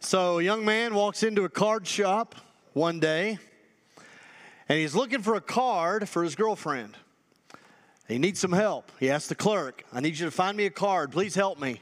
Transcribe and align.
So, 0.00 0.38
a 0.38 0.42
young 0.42 0.64
man 0.64 0.94
walks 0.94 1.24
into 1.24 1.44
a 1.44 1.48
card 1.48 1.84
shop 1.84 2.36
one 2.72 3.00
day 3.00 3.38
and 4.68 4.78
he's 4.78 4.94
looking 4.94 5.22
for 5.22 5.34
a 5.34 5.40
card 5.40 6.08
for 6.08 6.22
his 6.22 6.36
girlfriend. 6.36 6.96
He 8.06 8.16
needs 8.16 8.38
some 8.38 8.52
help. 8.52 8.92
He 9.00 9.10
asks 9.10 9.28
the 9.28 9.34
clerk, 9.34 9.82
I 9.92 10.00
need 10.00 10.16
you 10.16 10.26
to 10.26 10.30
find 10.30 10.56
me 10.56 10.66
a 10.66 10.70
card. 10.70 11.10
Please 11.10 11.34
help 11.34 11.58
me. 11.58 11.80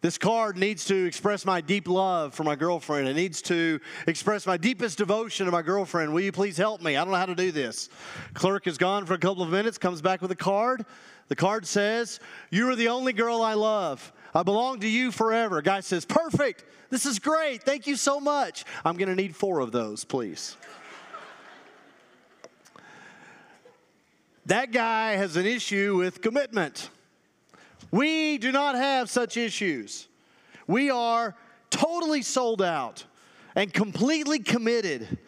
This 0.00 0.18
card 0.18 0.56
needs 0.56 0.84
to 0.86 1.06
express 1.06 1.44
my 1.44 1.60
deep 1.60 1.88
love 1.88 2.34
for 2.34 2.42
my 2.42 2.56
girlfriend. 2.56 3.06
It 3.06 3.14
needs 3.14 3.40
to 3.42 3.80
express 4.08 4.44
my 4.44 4.56
deepest 4.56 4.98
devotion 4.98 5.46
to 5.46 5.52
my 5.52 5.62
girlfriend. 5.62 6.12
Will 6.12 6.22
you 6.22 6.32
please 6.32 6.56
help 6.56 6.82
me? 6.82 6.96
I 6.96 7.04
don't 7.04 7.12
know 7.12 7.18
how 7.18 7.26
to 7.26 7.34
do 7.34 7.52
this. 7.52 7.88
Clerk 8.34 8.66
is 8.66 8.76
gone 8.76 9.06
for 9.06 9.14
a 9.14 9.18
couple 9.18 9.44
of 9.44 9.50
minutes, 9.50 9.78
comes 9.78 10.02
back 10.02 10.20
with 10.20 10.32
a 10.32 10.36
card. 10.36 10.84
The 11.28 11.36
card 11.36 11.66
says, 11.66 12.20
You 12.50 12.68
are 12.70 12.76
the 12.76 12.88
only 12.88 13.12
girl 13.12 13.40
I 13.40 13.54
love. 13.54 14.12
I 14.34 14.42
belong 14.42 14.80
to 14.80 14.88
you 14.88 15.10
forever. 15.10 15.62
Guy 15.62 15.80
says, 15.80 16.04
Perfect. 16.04 16.64
This 16.90 17.06
is 17.06 17.18
great. 17.18 17.62
Thank 17.62 17.86
you 17.86 17.96
so 17.96 18.20
much. 18.20 18.64
I'm 18.84 18.96
going 18.96 19.08
to 19.08 19.14
need 19.14 19.34
four 19.34 19.60
of 19.60 19.72
those, 19.72 20.04
please. 20.04 20.56
that 24.46 24.70
guy 24.70 25.12
has 25.12 25.36
an 25.36 25.46
issue 25.46 25.96
with 25.96 26.20
commitment. 26.20 26.90
We 27.90 28.38
do 28.38 28.52
not 28.52 28.76
have 28.76 29.10
such 29.10 29.36
issues. 29.36 30.06
We 30.66 30.90
are 30.90 31.34
totally 31.70 32.22
sold 32.22 32.62
out 32.62 33.04
and 33.54 33.72
completely 33.72 34.38
committed 34.38 35.18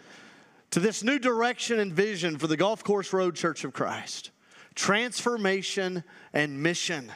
to 0.71 0.81
this 0.81 1.03
new 1.03 1.19
direction 1.19 1.81
and 1.81 1.93
vision 1.93 2.39
for 2.39 2.47
the 2.47 2.57
Golf 2.57 2.85
Course 2.85 3.13
Road 3.13 3.35
Church 3.35 3.65
of 3.65 3.73
Christ 3.73 4.31
transformation 4.79 6.05
and 6.33 6.63
mission. 6.63 7.11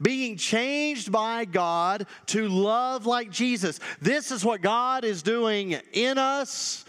Being 0.00 0.36
changed 0.36 1.12
by 1.12 1.44
God 1.44 2.06
to 2.26 2.48
love 2.48 3.06
like 3.06 3.30
Jesus. 3.30 3.80
This 4.00 4.30
is 4.30 4.44
what 4.44 4.60
God 4.60 5.04
is 5.04 5.22
doing 5.22 5.80
in 5.92 6.18
us 6.18 6.84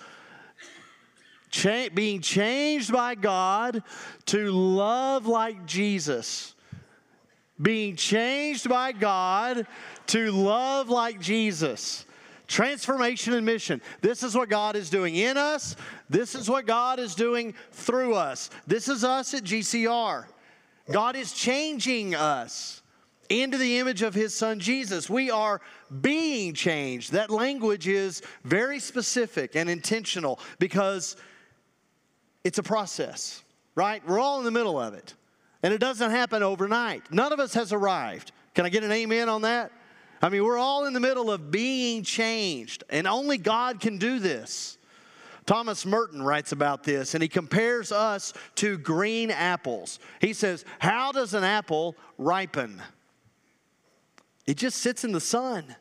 Cha- 1.49 1.89
being 1.89 2.21
changed 2.21 2.91
by 2.91 3.15
God 3.15 3.83
to 4.27 4.51
love 4.51 5.25
like 5.25 5.65
Jesus. 5.65 6.55
Being 7.61 7.95
changed 7.95 8.69
by 8.69 8.91
God 8.91 9.65
to 10.07 10.31
love 10.31 10.89
like 10.89 11.19
Jesus. 11.19 12.05
Transformation 12.47 13.33
and 13.33 13.45
mission. 13.45 13.81
This 14.01 14.23
is 14.23 14.35
what 14.35 14.49
God 14.49 14.75
is 14.75 14.89
doing 14.89 15.15
in 15.15 15.37
us. 15.37 15.75
This 16.09 16.35
is 16.35 16.49
what 16.49 16.65
God 16.65 16.99
is 16.99 17.15
doing 17.15 17.53
through 17.71 18.15
us. 18.15 18.49
This 18.65 18.87
is 18.87 19.03
us 19.03 19.33
at 19.33 19.43
GCR. 19.43 20.25
God 20.91 21.15
is 21.15 21.33
changing 21.33 22.15
us 22.15 22.78
into 23.29 23.57
the 23.57 23.77
image 23.77 24.01
of 24.01 24.13
his 24.13 24.35
son 24.35 24.59
Jesus. 24.59 25.09
We 25.09 25.31
are 25.31 25.61
being 26.01 26.53
changed. 26.53 27.11
That 27.13 27.29
language 27.29 27.87
is 27.87 28.21
very 28.43 28.79
specific 28.79 29.55
and 29.55 29.69
intentional 29.69 30.39
because 30.57 31.15
it's 32.43 32.57
a 32.57 32.63
process, 32.63 33.43
right? 33.75 34.05
We're 34.07 34.19
all 34.19 34.39
in 34.39 34.45
the 34.45 34.51
middle 34.51 34.79
of 34.79 34.93
it. 34.93 35.13
And 35.61 35.73
it 35.73 35.79
doesn't 35.79 36.11
happen 36.11 36.41
overnight. 36.41 37.11
None 37.11 37.33
of 37.33 37.39
us 37.39 37.53
has 37.53 37.73
arrived. 37.73 38.31
Can 38.55 38.65
I 38.65 38.69
get 38.69 38.83
an 38.83 38.91
amen 38.91 39.29
on 39.29 39.43
that? 39.43 39.71
I 40.21 40.29
mean, 40.29 40.43
we're 40.43 40.57
all 40.57 40.85
in 40.85 40.93
the 40.93 40.99
middle 40.99 41.31
of 41.31 41.49
being 41.49 42.03
changed, 42.03 42.83
and 42.89 43.07
only 43.07 43.37
God 43.37 43.79
can 43.79 43.97
do 43.97 44.19
this. 44.19 44.77
Thomas 45.45 45.85
Merton 45.85 46.21
writes 46.21 46.51
about 46.51 46.83
this, 46.83 47.13
and 47.13 47.23
he 47.23 47.29
compares 47.29 47.91
us 47.91 48.33
to 48.55 48.77
green 48.77 49.31
apples. 49.31 49.99
He 50.19 50.33
says, 50.33 50.65
How 50.79 51.11
does 51.11 51.33
an 51.33 51.43
apple 51.43 51.95
ripen? 52.17 52.81
It 54.49 54.57
just 54.57 54.79
sits 54.79 55.03
in 55.03 55.11
the 55.11 55.21
sun. 55.21 55.75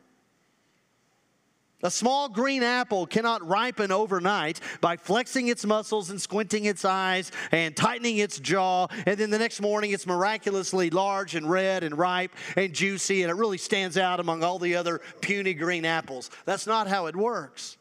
A 1.81 1.89
small 1.89 2.29
green 2.29 2.61
apple 2.61 3.07
cannot 3.07 3.47
ripen 3.47 3.91
overnight 3.91 4.59
by 4.79 4.95
flexing 4.95 5.47
its 5.47 5.65
muscles 5.65 6.11
and 6.11 6.21
squinting 6.21 6.65
its 6.65 6.85
eyes 6.85 7.31
and 7.51 7.75
tightening 7.75 8.17
its 8.17 8.39
jaw, 8.39 8.85
and 9.07 9.17
then 9.17 9.31
the 9.31 9.39
next 9.39 9.59
morning 9.59 9.89
it's 9.89 10.05
miraculously 10.05 10.91
large 10.91 11.33
and 11.33 11.49
red 11.49 11.83
and 11.83 11.97
ripe 11.97 12.31
and 12.55 12.71
juicy, 12.71 13.23
and 13.23 13.31
it 13.31 13.33
really 13.33 13.57
stands 13.57 13.97
out 13.97 14.19
among 14.19 14.43
all 14.43 14.59
the 14.59 14.75
other 14.75 15.01
puny 15.19 15.55
green 15.55 15.83
apples. 15.83 16.29
That's 16.45 16.67
not 16.67 16.87
how 16.87 17.07
it 17.07 17.15
works. 17.15 17.75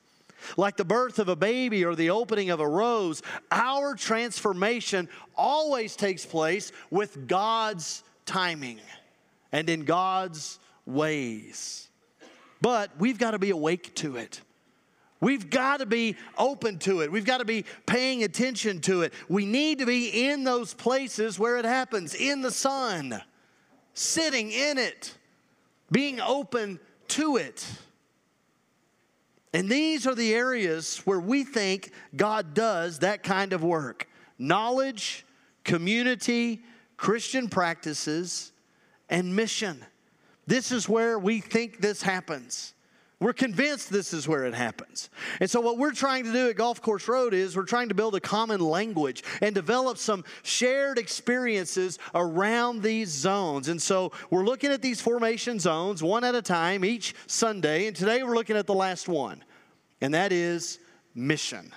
Like 0.56 0.78
the 0.78 0.86
birth 0.86 1.18
of 1.18 1.28
a 1.28 1.36
baby 1.36 1.84
or 1.84 1.96
the 1.96 2.08
opening 2.08 2.48
of 2.48 2.60
a 2.60 2.68
rose, 2.68 3.20
our 3.50 3.94
transformation 3.94 5.10
always 5.36 5.96
takes 5.96 6.24
place 6.24 6.72
with 6.90 7.28
God's 7.28 8.04
timing 8.24 8.80
and 9.52 9.68
in 9.68 9.84
God's 9.84 10.58
ways. 10.88 11.88
But 12.60 12.90
we've 12.98 13.18
got 13.18 13.32
to 13.32 13.38
be 13.38 13.50
awake 13.50 13.94
to 13.96 14.16
it. 14.16 14.40
We've 15.20 15.50
got 15.50 15.78
to 15.78 15.86
be 15.86 16.16
open 16.36 16.78
to 16.80 17.00
it. 17.00 17.10
We've 17.10 17.24
got 17.24 17.38
to 17.38 17.44
be 17.44 17.64
paying 17.86 18.22
attention 18.22 18.80
to 18.82 19.02
it. 19.02 19.12
We 19.28 19.46
need 19.46 19.80
to 19.80 19.86
be 19.86 20.28
in 20.28 20.44
those 20.44 20.74
places 20.74 21.38
where 21.38 21.56
it 21.56 21.64
happens, 21.64 22.14
in 22.14 22.40
the 22.40 22.52
sun, 22.52 23.20
sitting 23.94 24.52
in 24.52 24.78
it, 24.78 25.16
being 25.90 26.20
open 26.20 26.78
to 27.08 27.36
it. 27.36 27.66
And 29.52 29.68
these 29.68 30.06
are 30.06 30.14
the 30.14 30.34
areas 30.34 30.98
where 30.98 31.18
we 31.18 31.42
think 31.42 31.90
God 32.14 32.54
does 32.54 33.00
that 33.00 33.22
kind 33.22 33.52
of 33.52 33.64
work 33.64 34.08
knowledge, 34.38 35.26
community, 35.64 36.62
Christian 36.96 37.48
practices, 37.48 38.52
and 39.08 39.34
mission. 39.34 39.84
This 40.48 40.72
is 40.72 40.88
where 40.88 41.18
we 41.18 41.42
think 41.42 41.82
this 41.82 42.00
happens. 42.00 42.72
We're 43.20 43.34
convinced 43.34 43.90
this 43.90 44.14
is 44.14 44.26
where 44.26 44.46
it 44.46 44.54
happens. 44.54 45.10
And 45.40 45.50
so, 45.50 45.60
what 45.60 45.76
we're 45.76 45.92
trying 45.92 46.24
to 46.24 46.32
do 46.32 46.48
at 46.48 46.56
Golf 46.56 46.80
Course 46.80 47.06
Road 47.06 47.34
is 47.34 47.54
we're 47.54 47.64
trying 47.64 47.90
to 47.90 47.94
build 47.94 48.14
a 48.14 48.20
common 48.20 48.60
language 48.60 49.22
and 49.42 49.54
develop 49.54 49.98
some 49.98 50.24
shared 50.44 50.96
experiences 50.96 51.98
around 52.14 52.80
these 52.80 53.10
zones. 53.10 53.68
And 53.68 53.82
so, 53.82 54.12
we're 54.30 54.44
looking 54.44 54.70
at 54.70 54.80
these 54.80 55.02
formation 55.02 55.58
zones 55.58 56.02
one 56.02 56.24
at 56.24 56.34
a 56.34 56.40
time 56.40 56.82
each 56.82 57.14
Sunday. 57.26 57.86
And 57.86 57.94
today, 57.94 58.22
we're 58.22 58.34
looking 58.34 58.56
at 58.56 58.66
the 58.66 58.74
last 58.74 59.06
one, 59.06 59.44
and 60.00 60.14
that 60.14 60.32
is 60.32 60.78
mission. 61.14 61.74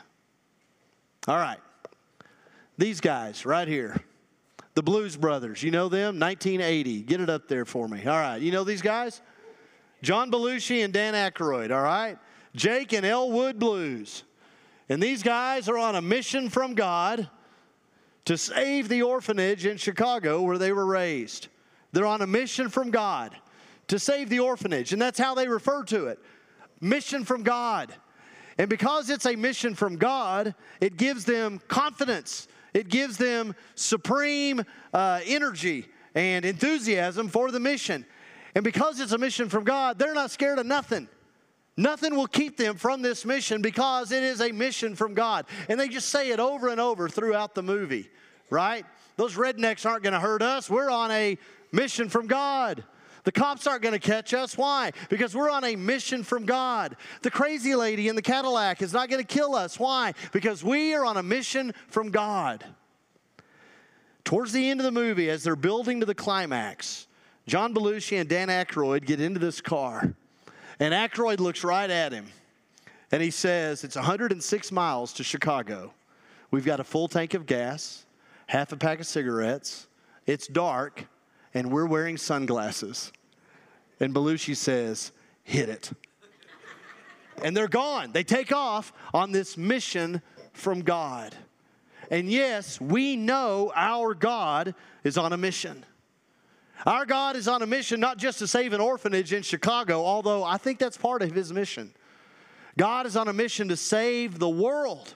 All 1.28 1.36
right. 1.36 1.60
These 2.78 3.02
guys 3.02 3.46
right 3.46 3.68
here. 3.68 4.02
The 4.74 4.84
Blues 4.84 5.18
Brothers, 5.18 5.62
you 5.64 5.72
know 5.72 5.90
them? 5.90 6.20
1980. 6.20 7.02
Get 7.02 7.22
it 7.22 7.30
up 7.30 7.48
there 7.48 7.66
for 7.66 7.88
me. 7.88 8.06
All 8.06 8.18
right. 8.18 8.42
You 8.42 8.52
know 8.52 8.64
these 8.64 8.82
guys? 8.82 9.22
John 10.02 10.32
Belushi 10.32 10.84
and 10.84 10.94
Dan 10.94 11.14
Aykroyd, 11.14 11.76
all 11.76 11.84
right? 11.84 12.18
Jake 12.56 12.94
and 12.94 13.06
Elwood 13.06 13.60
Blues. 13.60 14.24
And 14.90 15.02
these 15.02 15.24
guys 15.24 15.70
are 15.70 15.78
on 15.78 15.96
a 15.96 16.02
mission 16.02 16.50
from 16.50 16.74
God 16.74 17.30
to 18.26 18.38
save 18.38 18.90
the 18.90 19.04
orphanage 19.04 19.66
in 19.66 19.78
Chicago 19.78 20.42
where 20.42 20.58
they 20.58 20.72
were 20.72 20.86
raised. 20.86 21.48
They're 21.92 22.06
on 22.06 22.22
a 22.22 22.28
mission 22.28 22.70
from 22.70 22.92
God 22.92 23.36
to 23.88 24.00
save 24.00 24.30
the 24.30 24.40
orphanage, 24.40 24.94
and 24.94 25.02
that's 25.02 25.20
how 25.20 25.36
they 25.36 25.48
refer 25.48 25.84
to 25.84 26.08
it 26.08 26.20
mission 26.80 27.24
from 27.24 27.44
God. 27.44 27.94
And 28.58 28.70
because 28.70 29.10
it's 29.10 29.26
a 29.26 29.36
mission 29.36 29.76
from 29.76 29.98
God, 29.98 30.56
it 30.82 30.98
gives 30.98 31.26
them 31.26 31.62
confidence 31.68 32.48
it 32.74 32.90
gives 32.90 33.18
them 33.18 33.56
supreme 33.76 34.64
uh, 34.94 35.20
energy 35.26 35.88
and 36.16 36.46
enthusiasm 36.46 37.28
for 37.28 37.52
the 37.52 37.60
mission. 37.60 38.06
And 38.56 38.64
because 38.64 39.00
it's 39.00 39.12
a 39.12 39.18
mission 39.18 39.50
from 39.50 39.64
God, 39.64 39.98
they're 39.98 40.14
not 40.14 40.32
scared 40.32 40.60
of 40.60 40.66
nothing. 40.66 41.08
Nothing 41.78 42.16
will 42.16 42.28
keep 42.28 42.58
them 42.58 42.76
from 42.76 43.02
this 43.02 43.26
mission 43.26 43.62
because 43.62 44.12
it 44.12 44.24
is 44.24 44.42
a 44.42 44.52
mission 44.52 44.96
from 44.96 45.14
God. 45.14 45.46
And 45.70 45.80
they 45.80 45.88
just 45.88 46.10
say 46.10 46.32
it 46.32 46.40
over 46.40 46.68
and 46.68 46.82
over 46.82 47.08
throughout 47.08 47.56
the 47.56 47.64
movie, 47.64 48.10
right? 48.50 48.86
Those 49.16 49.36
rednecks 49.36 49.86
aren't 49.86 50.04
going 50.04 50.14
to 50.14 50.20
hurt 50.20 50.42
us. 50.42 50.70
We're 50.70 50.90
on 50.90 51.12
a 51.12 51.38
mission 51.72 52.10
from 52.10 52.28
God. 52.28 52.84
The 53.24 53.32
cops 53.32 53.68
aren't 53.68 53.84
going 53.84 53.94
to 53.94 54.00
catch 54.00 54.34
us. 54.34 54.58
Why? 54.58 54.92
Because 55.10 55.36
we're 55.36 55.50
on 55.50 55.64
a 55.64 55.76
mission 55.76 56.24
from 56.24 56.46
God. 56.46 56.96
The 57.22 57.32
crazy 57.32 57.76
lady 57.76 58.08
in 58.08 58.16
the 58.16 58.22
Cadillac 58.22 58.82
is 58.82 58.94
not 58.94 59.10
going 59.10 59.24
to 59.24 59.28
kill 59.28 59.56
us. 59.56 59.80
Why? 59.80 60.14
Because 60.32 60.64
we 60.64 60.94
are 60.94 61.06
on 61.06 61.18
a 61.18 61.24
mission 61.24 61.74
from 61.88 62.10
God. 62.10 62.66
Towards 64.24 64.52
the 64.52 64.70
end 64.70 64.80
of 64.80 64.86
the 64.86 64.92
movie, 64.92 65.30
as 65.30 65.44
they're 65.44 65.56
building 65.56 66.00
to 66.00 66.06
the 66.06 66.16
climax, 66.16 67.08
John 67.48 67.74
Belushi 67.74 68.20
and 68.20 68.30
Dan 68.30 68.50
Aykroyd 68.50 69.06
get 69.06 69.20
into 69.20 69.40
this 69.40 69.62
car, 69.62 70.14
and 70.80 70.94
Aykroyd 70.94 71.40
looks 71.40 71.64
right 71.64 71.90
at 71.90 72.12
him, 72.12 72.28
and 73.12 73.22
he 73.22 73.32
says, 73.32 73.84
It's 73.84 73.96
106 73.96 74.72
miles 74.72 75.14
to 75.14 75.24
Chicago. 75.24 75.94
We've 76.52 76.66
got 76.66 76.80
a 76.80 76.84
full 76.84 77.08
tank 77.08 77.34
of 77.34 77.46
gas, 77.46 78.06
half 78.48 78.72
a 78.72 78.78
pack 78.78 79.00
of 79.00 79.08
cigarettes, 79.08 79.88
it's 80.28 80.48
dark, 80.48 81.08
and 81.54 81.72
we're 81.72 81.86
wearing 81.86 82.18
sunglasses. 82.18 83.12
And 84.00 84.14
Belushi 84.14 84.56
says, 84.56 85.12
hit 85.44 85.70
it. 85.70 85.92
and 87.44 87.56
they're 87.56 87.68
gone. 87.68 88.12
They 88.12 88.24
take 88.24 88.52
off 88.52 88.94
on 89.14 89.32
this 89.32 89.58
mission 89.58 90.22
from 90.54 90.82
God. 90.82 91.36
And 92.10 92.30
yes, 92.30 92.80
we 92.82 93.16
know 93.16 93.72
our 93.76 94.14
God 94.14 94.76
is 95.04 95.18
on 95.18 95.34
a 95.34 95.38
mission. 95.38 95.86
Our 96.86 97.06
God 97.06 97.36
is 97.36 97.48
on 97.48 97.62
a 97.62 97.68
mission 97.68 98.00
not 98.00 98.18
just 98.18 98.40
to 98.40 98.48
save 98.48 98.74
an 98.74 98.82
orphanage 98.82 99.34
in 99.34 99.44
Chicago, 99.44 100.04
although 100.04 100.44
I 100.44 100.58
think 100.58 100.80
that's 100.80 100.98
part 100.98 101.22
of 101.22 101.32
his 101.32 101.54
mission. 101.54 101.94
God 102.78 103.06
is 103.06 103.16
on 103.16 103.28
a 103.28 103.34
mission 103.34 103.68
to 103.68 103.78
save 103.78 104.40
the 104.40 104.50
world. 104.50 105.16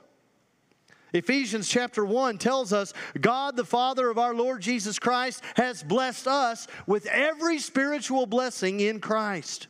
Ephesians 1.15 1.69
chapter 1.69 2.05
1 2.05 2.37
tells 2.37 2.73
us 2.73 2.93
God, 3.19 3.55
the 3.55 3.65
Father 3.65 4.09
of 4.09 4.17
our 4.17 4.35
Lord 4.35 4.61
Jesus 4.61 4.99
Christ, 4.99 5.41
has 5.55 5.81
blessed 5.81 6.27
us 6.27 6.67
with 6.85 7.05
every 7.07 7.59
spiritual 7.59 8.25
blessing 8.25 8.81
in 8.81 8.99
Christ. 8.99 9.67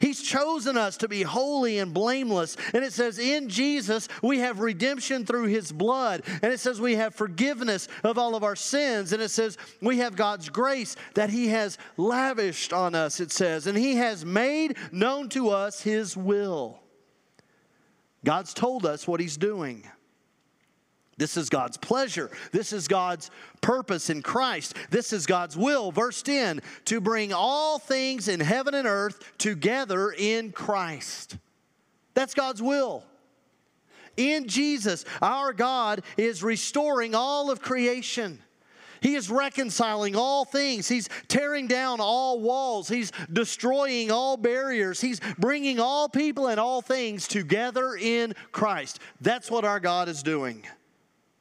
He's 0.00 0.22
chosen 0.22 0.78
us 0.78 0.96
to 0.98 1.08
be 1.08 1.22
holy 1.22 1.78
and 1.78 1.92
blameless. 1.92 2.56
And 2.72 2.82
it 2.82 2.94
says, 2.94 3.18
in 3.18 3.50
Jesus, 3.50 4.08
we 4.22 4.38
have 4.38 4.60
redemption 4.60 5.26
through 5.26 5.48
his 5.48 5.70
blood. 5.70 6.22
And 6.42 6.50
it 6.52 6.60
says, 6.60 6.80
we 6.80 6.94
have 6.94 7.14
forgiveness 7.14 7.88
of 8.02 8.16
all 8.16 8.34
of 8.34 8.42
our 8.42 8.56
sins. 8.56 9.12
And 9.12 9.22
it 9.22 9.28
says, 9.28 9.58
we 9.82 9.98
have 9.98 10.16
God's 10.16 10.48
grace 10.48 10.96
that 11.14 11.28
he 11.28 11.48
has 11.48 11.76
lavished 11.98 12.72
on 12.72 12.94
us, 12.94 13.20
it 13.20 13.30
says. 13.30 13.66
And 13.66 13.76
he 13.76 13.96
has 13.96 14.24
made 14.24 14.76
known 14.92 15.28
to 15.30 15.50
us 15.50 15.82
his 15.82 16.16
will. 16.16 16.80
God's 18.24 18.54
told 18.54 18.86
us 18.86 19.06
what 19.06 19.20
he's 19.20 19.36
doing. 19.36 19.86
This 21.18 21.36
is 21.36 21.48
God's 21.48 21.78
pleasure. 21.78 22.30
This 22.52 22.72
is 22.72 22.88
God's 22.88 23.30
purpose 23.62 24.10
in 24.10 24.22
Christ. 24.22 24.74
This 24.90 25.12
is 25.12 25.24
God's 25.24 25.56
will. 25.56 25.90
Verse 25.90 26.22
10 26.22 26.60
to 26.86 27.00
bring 27.00 27.32
all 27.32 27.78
things 27.78 28.28
in 28.28 28.40
heaven 28.40 28.74
and 28.74 28.86
earth 28.86 29.18
together 29.38 30.12
in 30.16 30.52
Christ. 30.52 31.38
That's 32.14 32.34
God's 32.34 32.62
will. 32.62 33.04
In 34.16 34.48
Jesus, 34.48 35.04
our 35.20 35.52
God 35.52 36.02
is 36.16 36.42
restoring 36.42 37.14
all 37.14 37.50
of 37.50 37.60
creation. 37.60 38.40
He 39.00 39.14
is 39.14 39.30
reconciling 39.30 40.16
all 40.16 40.44
things. 40.44 40.88
He's 40.88 41.08
tearing 41.28 41.66
down 41.66 42.00
all 42.00 42.40
walls. 42.40 42.88
He's 42.88 43.12
destroying 43.32 44.10
all 44.10 44.36
barriers. 44.36 45.00
He's 45.00 45.20
bringing 45.38 45.78
all 45.80 46.08
people 46.08 46.48
and 46.48 46.58
all 46.58 46.80
things 46.80 47.28
together 47.28 47.94
in 47.94 48.34
Christ. 48.52 48.98
That's 49.20 49.50
what 49.50 49.64
our 49.64 49.80
God 49.80 50.08
is 50.08 50.22
doing. 50.22 50.64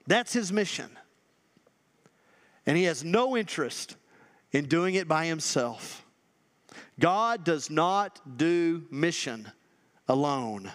That's 0.07 0.33
his 0.33 0.51
mission. 0.51 0.89
And 2.65 2.77
he 2.77 2.83
has 2.85 3.03
no 3.03 3.37
interest 3.37 3.95
in 4.51 4.65
doing 4.65 4.95
it 4.95 5.07
by 5.07 5.25
himself. 5.25 6.05
God 6.99 7.43
does 7.43 7.69
not 7.69 8.37
do 8.37 8.85
mission 8.89 9.51
alone. 10.07 10.71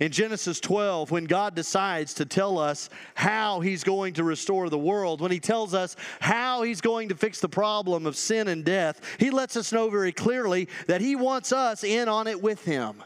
In 0.00 0.10
Genesis 0.10 0.60
12, 0.60 1.10
when 1.10 1.24
God 1.24 1.54
decides 1.54 2.14
to 2.14 2.24
tell 2.24 2.58
us 2.58 2.88
how 3.14 3.60
He's 3.60 3.84
going 3.84 4.14
to 4.14 4.24
restore 4.24 4.68
the 4.68 4.78
world, 4.78 5.20
when 5.20 5.30
He 5.30 5.40
tells 5.40 5.74
us 5.74 5.96
how 6.20 6.62
He's 6.62 6.80
going 6.80 7.08
to 7.10 7.14
fix 7.14 7.40
the 7.40 7.48
problem 7.48 8.06
of 8.06 8.16
sin 8.16 8.48
and 8.48 8.64
death, 8.64 9.00
He 9.18 9.30
lets 9.30 9.56
us 9.56 9.72
know 9.72 9.88
very 9.88 10.12
clearly 10.12 10.68
that 10.86 11.00
He 11.00 11.14
wants 11.14 11.52
us 11.52 11.84
in 11.84 12.08
on 12.08 12.26
it 12.26 12.40
with 12.40 12.64
Him. 12.64 13.02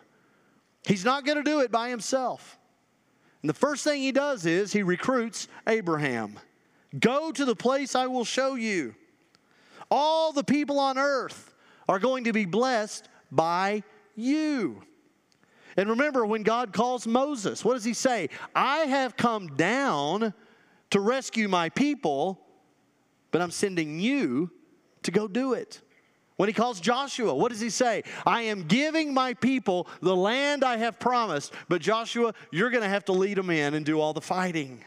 He's 0.87 1.05
not 1.05 1.26
going 1.26 1.38
to 1.38 1.44
do 1.44 1.61
it 1.61 1.70
by 1.70 1.90
Himself. 1.90 2.58
And 3.43 3.49
the 3.49 3.55
first 3.55 3.85
thing 3.85 4.03
he 4.03 4.13
does 4.13 4.47
is 4.47 4.73
he 4.73 4.83
recruits 4.83 5.49
Abraham 5.67 6.39
Go 6.99 7.31
to 7.31 7.45
the 7.45 7.55
place 7.55 7.95
I 7.95 8.09
will 8.09 8.25
show 8.25 8.57
you. 8.57 8.95
All 9.91 10.33
the 10.33 10.43
people 10.43 10.81
on 10.81 10.99
earth 10.99 11.55
are 11.89 12.01
going 12.01 12.25
to 12.25 12.33
be 12.33 12.47
blessed 12.47 13.09
by 13.31 13.85
you. 14.17 14.83
And 15.77 15.89
remember, 15.89 16.27
when 16.27 16.43
God 16.43 16.73
calls 16.73 17.07
Moses, 17.07 17.65
what 17.65 17.75
does 17.75 17.85
he 17.85 17.95
say? 17.95 18.29
I 18.57 18.79
have 18.79 19.17
come 19.17 19.57
down 19.57 20.35
to 20.91 21.01
rescue 21.01 21.49
my 21.49 21.69
people, 21.69 22.41
but 23.31 23.41
I'm 23.41 23.53
sending 23.53 24.01
you 24.01 24.51
to 25.05 25.11
go 25.13 25.29
do 25.29 25.55
it. 25.55 25.81
When 26.41 26.49
he 26.49 26.55
calls 26.55 26.81
Joshua, 26.81 27.35
what 27.35 27.51
does 27.51 27.61
he 27.61 27.69
say? 27.69 28.03
I 28.25 28.41
am 28.45 28.63
giving 28.63 29.13
my 29.13 29.35
people 29.35 29.87
the 30.01 30.17
land 30.17 30.65
I 30.65 30.79
have 30.79 30.99
promised, 30.99 31.53
but 31.69 31.83
Joshua, 31.83 32.33
you're 32.51 32.71
going 32.71 32.83
to 32.83 32.89
have 32.89 33.05
to 33.05 33.13
lead 33.13 33.37
them 33.37 33.51
in 33.51 33.75
and 33.75 33.85
do 33.85 34.01
all 34.01 34.15
the 34.15 34.23
fighting. 34.23 34.83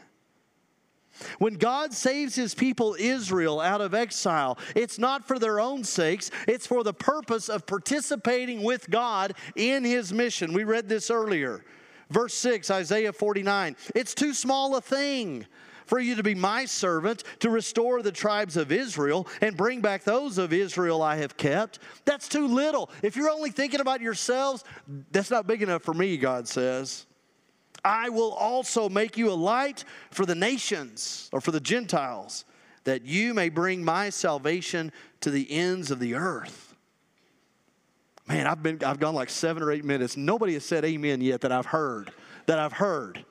When 1.38 1.54
God 1.54 1.94
saves 1.94 2.34
his 2.34 2.56
people 2.56 2.96
Israel 2.98 3.62
out 3.62 3.82
of 3.82 3.94
exile, 3.94 4.58
it's 4.76 4.98
not 4.98 5.28
for 5.28 5.38
their 5.38 5.60
own 5.60 5.84
sakes, 5.84 6.32
it's 6.48 6.66
for 6.66 6.84
the 6.84 6.92
purpose 6.92 7.50
of 7.50 7.68
participating 7.68 8.64
with 8.64 8.90
God 8.90 9.36
in 9.56 9.84
his 9.84 10.12
mission. 10.12 10.54
We 10.54 10.64
read 10.64 10.90
this 10.90 11.12
earlier. 11.12 11.64
Verse 12.10 12.34
6, 12.34 12.72
Isaiah 12.72 13.14
49. 13.14 13.76
It's 13.94 14.16
too 14.16 14.34
small 14.34 14.76
a 14.76 14.82
thing 14.82 15.46
for 15.86 16.00
you 16.00 16.16
to 16.16 16.24
be 16.24 16.36
my 16.36 16.66
servant 16.66 17.24
to 17.40 17.50
restore 17.50 18.02
the 18.02 18.12
tribes 18.12 18.58
of 18.58 18.72
Israel 18.72 19.28
and 19.42 19.58
bring 19.58 19.82
back 19.82 20.04
those 20.04 20.38
of 20.38 20.54
Israel 20.54 21.02
I 21.02 21.18
have 21.18 21.38
kept. 21.38 21.80
That's 22.06 22.28
too 22.28 22.48
little. 22.48 22.90
If 23.02 23.16
you're 23.16 23.30
only 23.30 23.52
thinking 23.52 23.80
about 23.80 24.02
yourselves, 24.02 24.64
that's 25.12 25.32
not 25.32 25.48
big 25.48 25.62
enough 25.62 25.84
for 25.84 25.94
me, 25.94 26.18
God 26.18 26.48
says. 26.48 27.06
I 27.86 28.10
will 28.10 28.34
also 28.34 28.88
make 28.88 29.18
you 29.18 29.30
a 29.30 29.34
light 29.34 29.84
for 30.12 30.26
the 30.26 30.36
nations 30.36 31.30
or 31.34 31.42
for 31.42 31.52
the 31.52 31.60
Gentiles, 31.60 32.46
that 32.86 33.04
you 33.04 33.34
may 33.34 33.50
bring 33.50 33.84
my 33.84 34.10
salvation 34.10 34.92
to 35.22 35.30
the 35.30 35.52
ends 35.52 35.92
of 35.92 36.00
the 36.00 36.16
earth. 36.16 36.76
Man, 38.28 38.48
I've 38.48 38.64
been 38.64 38.82
I've 38.86 39.00
gone 39.00 39.16
like 39.16 39.30
seven 39.30 39.62
or 39.62 39.72
eight 39.72 39.84
minutes. 39.84 40.16
Nobody 40.16 40.54
has 40.54 40.64
said 40.64 40.86
amen 40.86 41.22
yet 41.22 41.42
that 41.42 41.52
I've 41.52 41.66
heard. 41.66 42.12
That 42.46 42.58
I've 42.58 42.74
heard. 42.74 43.26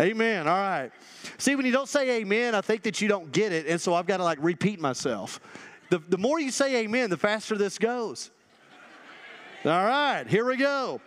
Amen. 0.00 0.46
All 0.46 0.56
right. 0.56 0.90
See, 1.38 1.56
when 1.56 1.66
you 1.66 1.72
don't 1.72 1.88
say 1.88 2.20
amen, 2.20 2.54
I 2.54 2.60
think 2.60 2.82
that 2.84 3.00
you 3.00 3.08
don't 3.08 3.32
get 3.32 3.52
it. 3.52 3.66
And 3.66 3.80
so 3.80 3.94
I've 3.94 4.06
got 4.06 4.18
to 4.18 4.24
like 4.24 4.38
repeat 4.40 4.80
myself. 4.80 5.40
The, 5.90 5.98
the 6.08 6.18
more 6.18 6.38
you 6.38 6.50
say 6.50 6.84
amen, 6.84 7.10
the 7.10 7.16
faster 7.16 7.56
this 7.56 7.78
goes. 7.78 8.30
All 9.64 9.84
right, 9.84 10.24
here 10.28 10.44
we 10.44 10.56
go. 10.56 11.00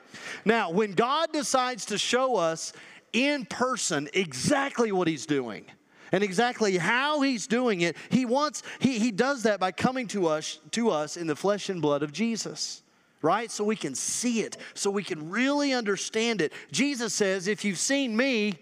Now, 0.43 0.71
when 0.71 0.91
God 0.91 1.31
decides 1.31 1.85
to 1.85 1.97
show 1.97 2.35
us 2.35 2.73
in 3.13 3.45
person 3.45 4.09
exactly 4.13 4.91
what 4.91 5.07
He's 5.07 5.25
doing, 5.25 5.65
and 6.11 6.23
exactly 6.23 6.77
how 6.77 7.21
he's 7.21 7.47
doing 7.47 7.81
it 7.81 7.95
he 8.09 8.25
wants 8.25 8.63
he, 8.79 8.99
he 8.99 9.11
does 9.11 9.43
that 9.43 9.61
by 9.61 9.71
coming 9.71 10.07
to 10.07 10.27
us 10.27 10.59
to 10.71 10.89
us 10.89 11.15
in 11.15 11.25
the 11.25 11.35
flesh 11.37 11.69
and 11.69 11.81
blood 11.81 12.03
of 12.03 12.11
jesus 12.11 12.83
right 13.21 13.49
so 13.49 13.63
we 13.63 13.77
can 13.77 13.95
see 13.95 14.41
it 14.41 14.57
so 14.73 14.91
we 14.91 15.03
can 15.03 15.29
really 15.29 15.71
understand 15.71 16.41
it 16.41 16.51
jesus 16.69 17.13
says 17.13 17.47
if 17.47 17.63
you've 17.63 17.77
seen 17.77 18.13
me 18.15 18.59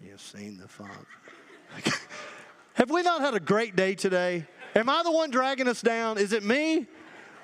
You've 0.00 0.20
seen 0.20 0.58
the 0.58 0.68
Father. 0.68 1.06
Have 2.74 2.90
we 2.90 3.02
not 3.02 3.20
had 3.20 3.34
a 3.34 3.40
great 3.40 3.76
day 3.76 3.94
today? 3.94 4.46
Am 4.74 4.88
I 4.88 5.02
the 5.02 5.10
one 5.10 5.30
dragging 5.30 5.68
us 5.68 5.80
down? 5.80 6.18
Is 6.18 6.32
it 6.32 6.42
me? 6.42 6.86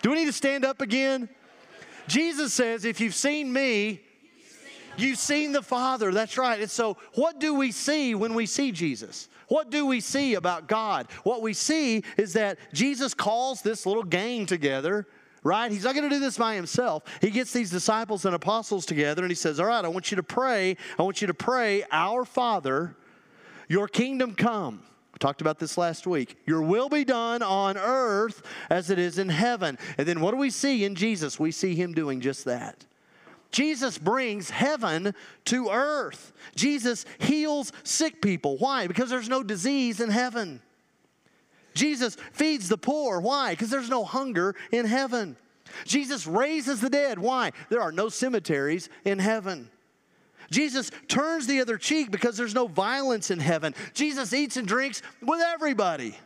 Do 0.02 0.10
we 0.10 0.16
need 0.16 0.26
to 0.26 0.32
stand 0.32 0.64
up 0.64 0.80
again? 0.80 1.28
Jesus 2.08 2.52
says, 2.52 2.84
if 2.84 3.00
you've 3.00 3.14
seen 3.14 3.52
me, 3.52 4.00
you've 4.96 5.18
seen 5.18 5.52
the 5.52 5.62
Father. 5.62 6.12
That's 6.12 6.36
right. 6.36 6.60
And 6.60 6.70
so, 6.70 6.98
what 7.14 7.40
do 7.40 7.54
we 7.54 7.72
see 7.72 8.14
when 8.14 8.34
we 8.34 8.46
see 8.46 8.72
Jesus? 8.72 9.28
What 9.48 9.70
do 9.70 9.86
we 9.86 10.00
see 10.00 10.34
about 10.34 10.66
God? 10.66 11.08
What 11.24 11.42
we 11.42 11.54
see 11.54 12.04
is 12.16 12.32
that 12.34 12.58
Jesus 12.72 13.14
calls 13.14 13.62
this 13.62 13.86
little 13.86 14.02
gang 14.02 14.46
together 14.46 15.06
right? 15.42 15.70
He's 15.70 15.84
not 15.84 15.94
going 15.94 16.08
to 16.08 16.14
do 16.14 16.20
this 16.20 16.38
by 16.38 16.54
himself. 16.54 17.02
He 17.20 17.30
gets 17.30 17.52
these 17.52 17.70
disciples 17.70 18.24
and 18.24 18.34
apostles 18.34 18.86
together 18.86 19.22
and 19.22 19.30
he 19.30 19.34
says, 19.34 19.60
All 19.60 19.66
right, 19.66 19.84
I 19.84 19.88
want 19.88 20.10
you 20.10 20.16
to 20.16 20.22
pray. 20.22 20.76
I 20.98 21.02
want 21.02 21.20
you 21.20 21.26
to 21.26 21.34
pray, 21.34 21.84
Our 21.90 22.24
Father, 22.24 22.96
your 23.68 23.88
kingdom 23.88 24.34
come. 24.34 24.82
We 25.12 25.18
talked 25.18 25.40
about 25.40 25.58
this 25.58 25.76
last 25.76 26.06
week. 26.06 26.36
Your 26.46 26.62
will 26.62 26.88
be 26.88 27.04
done 27.04 27.42
on 27.42 27.76
earth 27.76 28.42
as 28.70 28.90
it 28.90 28.98
is 28.98 29.18
in 29.18 29.28
heaven. 29.28 29.78
And 29.98 30.06
then 30.06 30.20
what 30.20 30.30
do 30.30 30.36
we 30.36 30.50
see 30.50 30.84
in 30.84 30.94
Jesus? 30.94 31.38
We 31.38 31.50
see 31.50 31.74
him 31.74 31.92
doing 31.92 32.20
just 32.20 32.44
that. 32.46 32.86
Jesus 33.50 33.98
brings 33.98 34.48
heaven 34.48 35.14
to 35.44 35.68
earth. 35.68 36.32
Jesus 36.56 37.04
heals 37.18 37.70
sick 37.84 38.22
people. 38.22 38.56
Why? 38.56 38.86
Because 38.86 39.10
there's 39.10 39.28
no 39.28 39.42
disease 39.42 40.00
in 40.00 40.08
heaven. 40.08 40.62
Jesus 41.74 42.16
feeds 42.32 42.68
the 42.68 42.78
poor. 42.78 43.20
Why? 43.20 43.52
Because 43.52 43.70
there's 43.70 43.90
no 43.90 44.04
hunger 44.04 44.54
in 44.70 44.86
heaven. 44.86 45.36
Jesus 45.84 46.26
raises 46.26 46.80
the 46.80 46.90
dead. 46.90 47.18
Why? 47.18 47.52
There 47.68 47.80
are 47.80 47.92
no 47.92 48.08
cemeteries 48.08 48.88
in 49.04 49.18
heaven. 49.18 49.70
Jesus 50.50 50.90
turns 51.08 51.46
the 51.46 51.60
other 51.60 51.78
cheek 51.78 52.10
because 52.10 52.36
there's 52.36 52.54
no 52.54 52.66
violence 52.66 53.30
in 53.30 53.40
heaven. 53.40 53.74
Jesus 53.94 54.32
eats 54.32 54.56
and 54.56 54.68
drinks 54.68 55.02
with 55.22 55.40
everybody. 55.40 56.16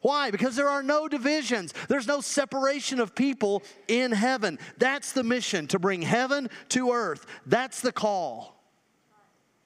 Why? 0.00 0.30
Because 0.30 0.56
there 0.56 0.68
are 0.68 0.82
no 0.82 1.08
divisions. 1.08 1.74
There's 1.88 2.06
no 2.06 2.20
separation 2.20 3.00
of 3.00 3.14
people 3.14 3.62
in 3.88 4.12
heaven. 4.12 4.58
That's 4.78 5.12
the 5.12 5.24
mission 5.24 5.66
to 5.68 5.78
bring 5.78 6.00
heaven 6.02 6.48
to 6.70 6.92
earth. 6.92 7.26
That's 7.44 7.80
the 7.80 7.92
call. 7.92 8.54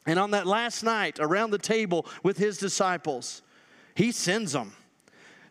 And 0.06 0.18
on 0.18 0.30
that 0.32 0.46
last 0.46 0.82
night 0.82 1.18
around 1.20 1.50
the 1.50 1.58
table 1.58 2.06
with 2.22 2.38
his 2.38 2.58
disciples, 2.58 3.42
he 3.94 4.12
sends 4.12 4.52
them. 4.52 4.72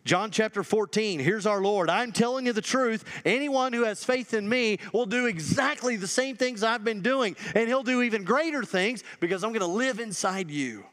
John 0.04 0.30
chapter 0.30 0.62
14, 0.62 1.20
here's 1.20 1.46
our 1.46 1.60
Lord. 1.60 1.90
I'm 1.90 2.10
telling 2.10 2.46
you 2.46 2.52
the 2.52 2.62
truth. 2.62 3.04
Anyone 3.24 3.72
who 3.72 3.84
has 3.84 4.02
faith 4.02 4.32
in 4.32 4.48
me 4.48 4.78
will 4.92 5.06
do 5.06 5.26
exactly 5.26 5.96
the 5.96 6.08
same 6.08 6.36
things 6.36 6.62
I've 6.62 6.84
been 6.84 7.02
doing, 7.02 7.36
and 7.54 7.68
he'll 7.68 7.82
do 7.82 8.02
even 8.02 8.24
greater 8.24 8.64
things 8.64 9.04
because 9.20 9.44
I'm 9.44 9.50
going 9.50 9.60
to 9.60 9.66
live 9.66 10.00
inside 10.00 10.50
you. 10.50 10.84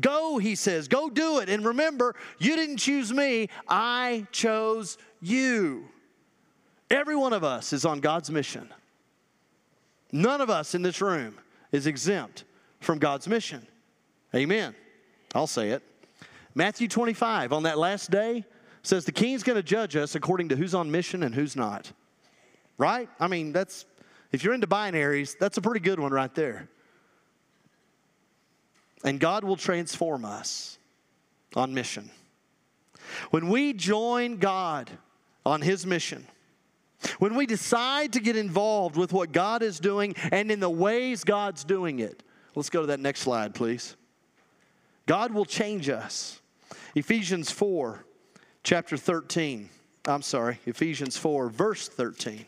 Go, 0.00 0.38
he 0.38 0.54
says, 0.54 0.88
go 0.88 1.10
do 1.10 1.40
it. 1.40 1.50
And 1.50 1.64
remember, 1.64 2.14
you 2.38 2.56
didn't 2.56 2.78
choose 2.78 3.12
me, 3.12 3.48
I 3.68 4.26
chose 4.32 4.96
you. 5.20 5.88
Every 6.90 7.16
one 7.16 7.34
of 7.34 7.44
us 7.44 7.74
is 7.74 7.84
on 7.84 8.00
God's 8.00 8.30
mission. 8.30 8.68
None 10.10 10.40
of 10.40 10.48
us 10.48 10.74
in 10.74 10.82
this 10.82 11.00
room 11.00 11.38
is 11.70 11.86
exempt 11.86 12.44
from 12.80 12.98
God's 12.98 13.28
mission. 13.28 13.66
Amen. 14.34 14.74
I'll 15.34 15.46
say 15.46 15.70
it. 15.70 15.82
Matthew 16.54 16.88
25, 16.88 17.52
on 17.52 17.62
that 17.62 17.78
last 17.78 18.10
day, 18.10 18.44
says 18.82 19.04
the 19.04 19.12
king's 19.12 19.42
going 19.42 19.56
to 19.56 19.62
judge 19.62 19.96
us 19.96 20.14
according 20.14 20.48
to 20.50 20.56
who's 20.56 20.74
on 20.74 20.90
mission 20.90 21.22
and 21.22 21.34
who's 21.34 21.56
not. 21.56 21.90
Right? 22.78 23.08
I 23.20 23.28
mean, 23.28 23.52
that's, 23.52 23.86
if 24.32 24.44
you're 24.44 24.54
into 24.54 24.66
binaries, 24.66 25.36
that's 25.38 25.56
a 25.56 25.62
pretty 25.62 25.80
good 25.80 26.00
one 26.00 26.12
right 26.12 26.34
there. 26.34 26.68
And 29.04 29.18
God 29.18 29.44
will 29.44 29.56
transform 29.56 30.24
us 30.24 30.78
on 31.54 31.74
mission. 31.74 32.10
When 33.30 33.48
we 33.48 33.72
join 33.72 34.38
God 34.38 34.90
on 35.44 35.60
His 35.60 35.86
mission, 35.86 36.26
when 37.18 37.34
we 37.34 37.46
decide 37.46 38.12
to 38.12 38.20
get 38.20 38.36
involved 38.36 38.96
with 38.96 39.12
what 39.12 39.32
God 39.32 39.62
is 39.62 39.80
doing 39.80 40.14
and 40.30 40.50
in 40.50 40.60
the 40.60 40.70
ways 40.70 41.24
God's 41.24 41.64
doing 41.64 41.98
it, 41.98 42.22
let's 42.54 42.70
go 42.70 42.82
to 42.82 42.86
that 42.88 43.00
next 43.00 43.20
slide, 43.20 43.54
please. 43.54 43.96
God 45.06 45.32
will 45.32 45.44
change 45.44 45.88
us. 45.88 46.40
Ephesians 46.94 47.50
4, 47.50 48.04
chapter 48.62 48.96
13. 48.96 49.68
I'm 50.06 50.22
sorry, 50.22 50.58
Ephesians 50.66 51.16
4, 51.16 51.48
verse 51.48 51.88
13 51.88 52.46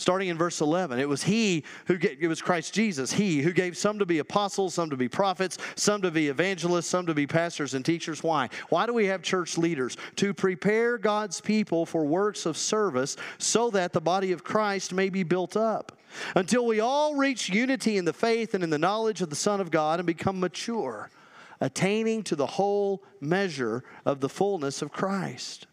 starting 0.00 0.28
in 0.28 0.38
verse 0.38 0.62
11 0.62 0.98
it 0.98 1.08
was 1.08 1.22
he 1.22 1.62
who 1.84 1.98
gave, 1.98 2.16
it 2.22 2.26
was 2.26 2.40
christ 2.40 2.72
jesus 2.72 3.12
he 3.12 3.42
who 3.42 3.52
gave 3.52 3.76
some 3.76 3.98
to 3.98 4.06
be 4.06 4.18
apostles 4.18 4.72
some 4.72 4.88
to 4.88 4.96
be 4.96 5.08
prophets 5.08 5.58
some 5.74 6.00
to 6.00 6.10
be 6.10 6.28
evangelists 6.28 6.86
some 6.86 7.04
to 7.04 7.12
be 7.12 7.26
pastors 7.26 7.74
and 7.74 7.84
teachers. 7.84 8.22
Why? 8.22 8.48
Why 8.70 8.86
do 8.86 8.94
we 8.94 9.06
have 9.06 9.22
church 9.22 9.58
leaders? 9.58 9.98
To 10.16 10.32
prepare 10.32 10.96
god's 10.96 11.40
people 11.40 11.84
for 11.84 12.04
works 12.04 12.46
of 12.46 12.56
service 12.56 13.16
so 13.36 13.70
that 13.70 13.92
the 13.92 14.00
body 14.00 14.32
of 14.32 14.42
christ 14.42 14.94
may 14.94 15.10
be 15.10 15.22
built 15.22 15.56
up. 15.56 15.98
Until 16.34 16.64
we 16.66 16.80
all 16.80 17.14
reach 17.14 17.50
unity 17.50 17.98
in 17.98 18.06
the 18.06 18.12
faith 18.12 18.54
and 18.54 18.64
in 18.64 18.70
the 18.70 18.78
knowledge 18.78 19.20
of 19.20 19.28
the 19.28 19.36
son 19.36 19.60
of 19.60 19.70
god 19.70 20.00
and 20.00 20.06
become 20.06 20.40
mature 20.40 21.10
attaining 21.60 22.22
to 22.22 22.36
the 22.36 22.46
whole 22.46 23.02
measure 23.20 23.84
of 24.04 24.20
the 24.20 24.28
fullness 24.28 24.82
of 24.82 24.92
christ 24.92 25.66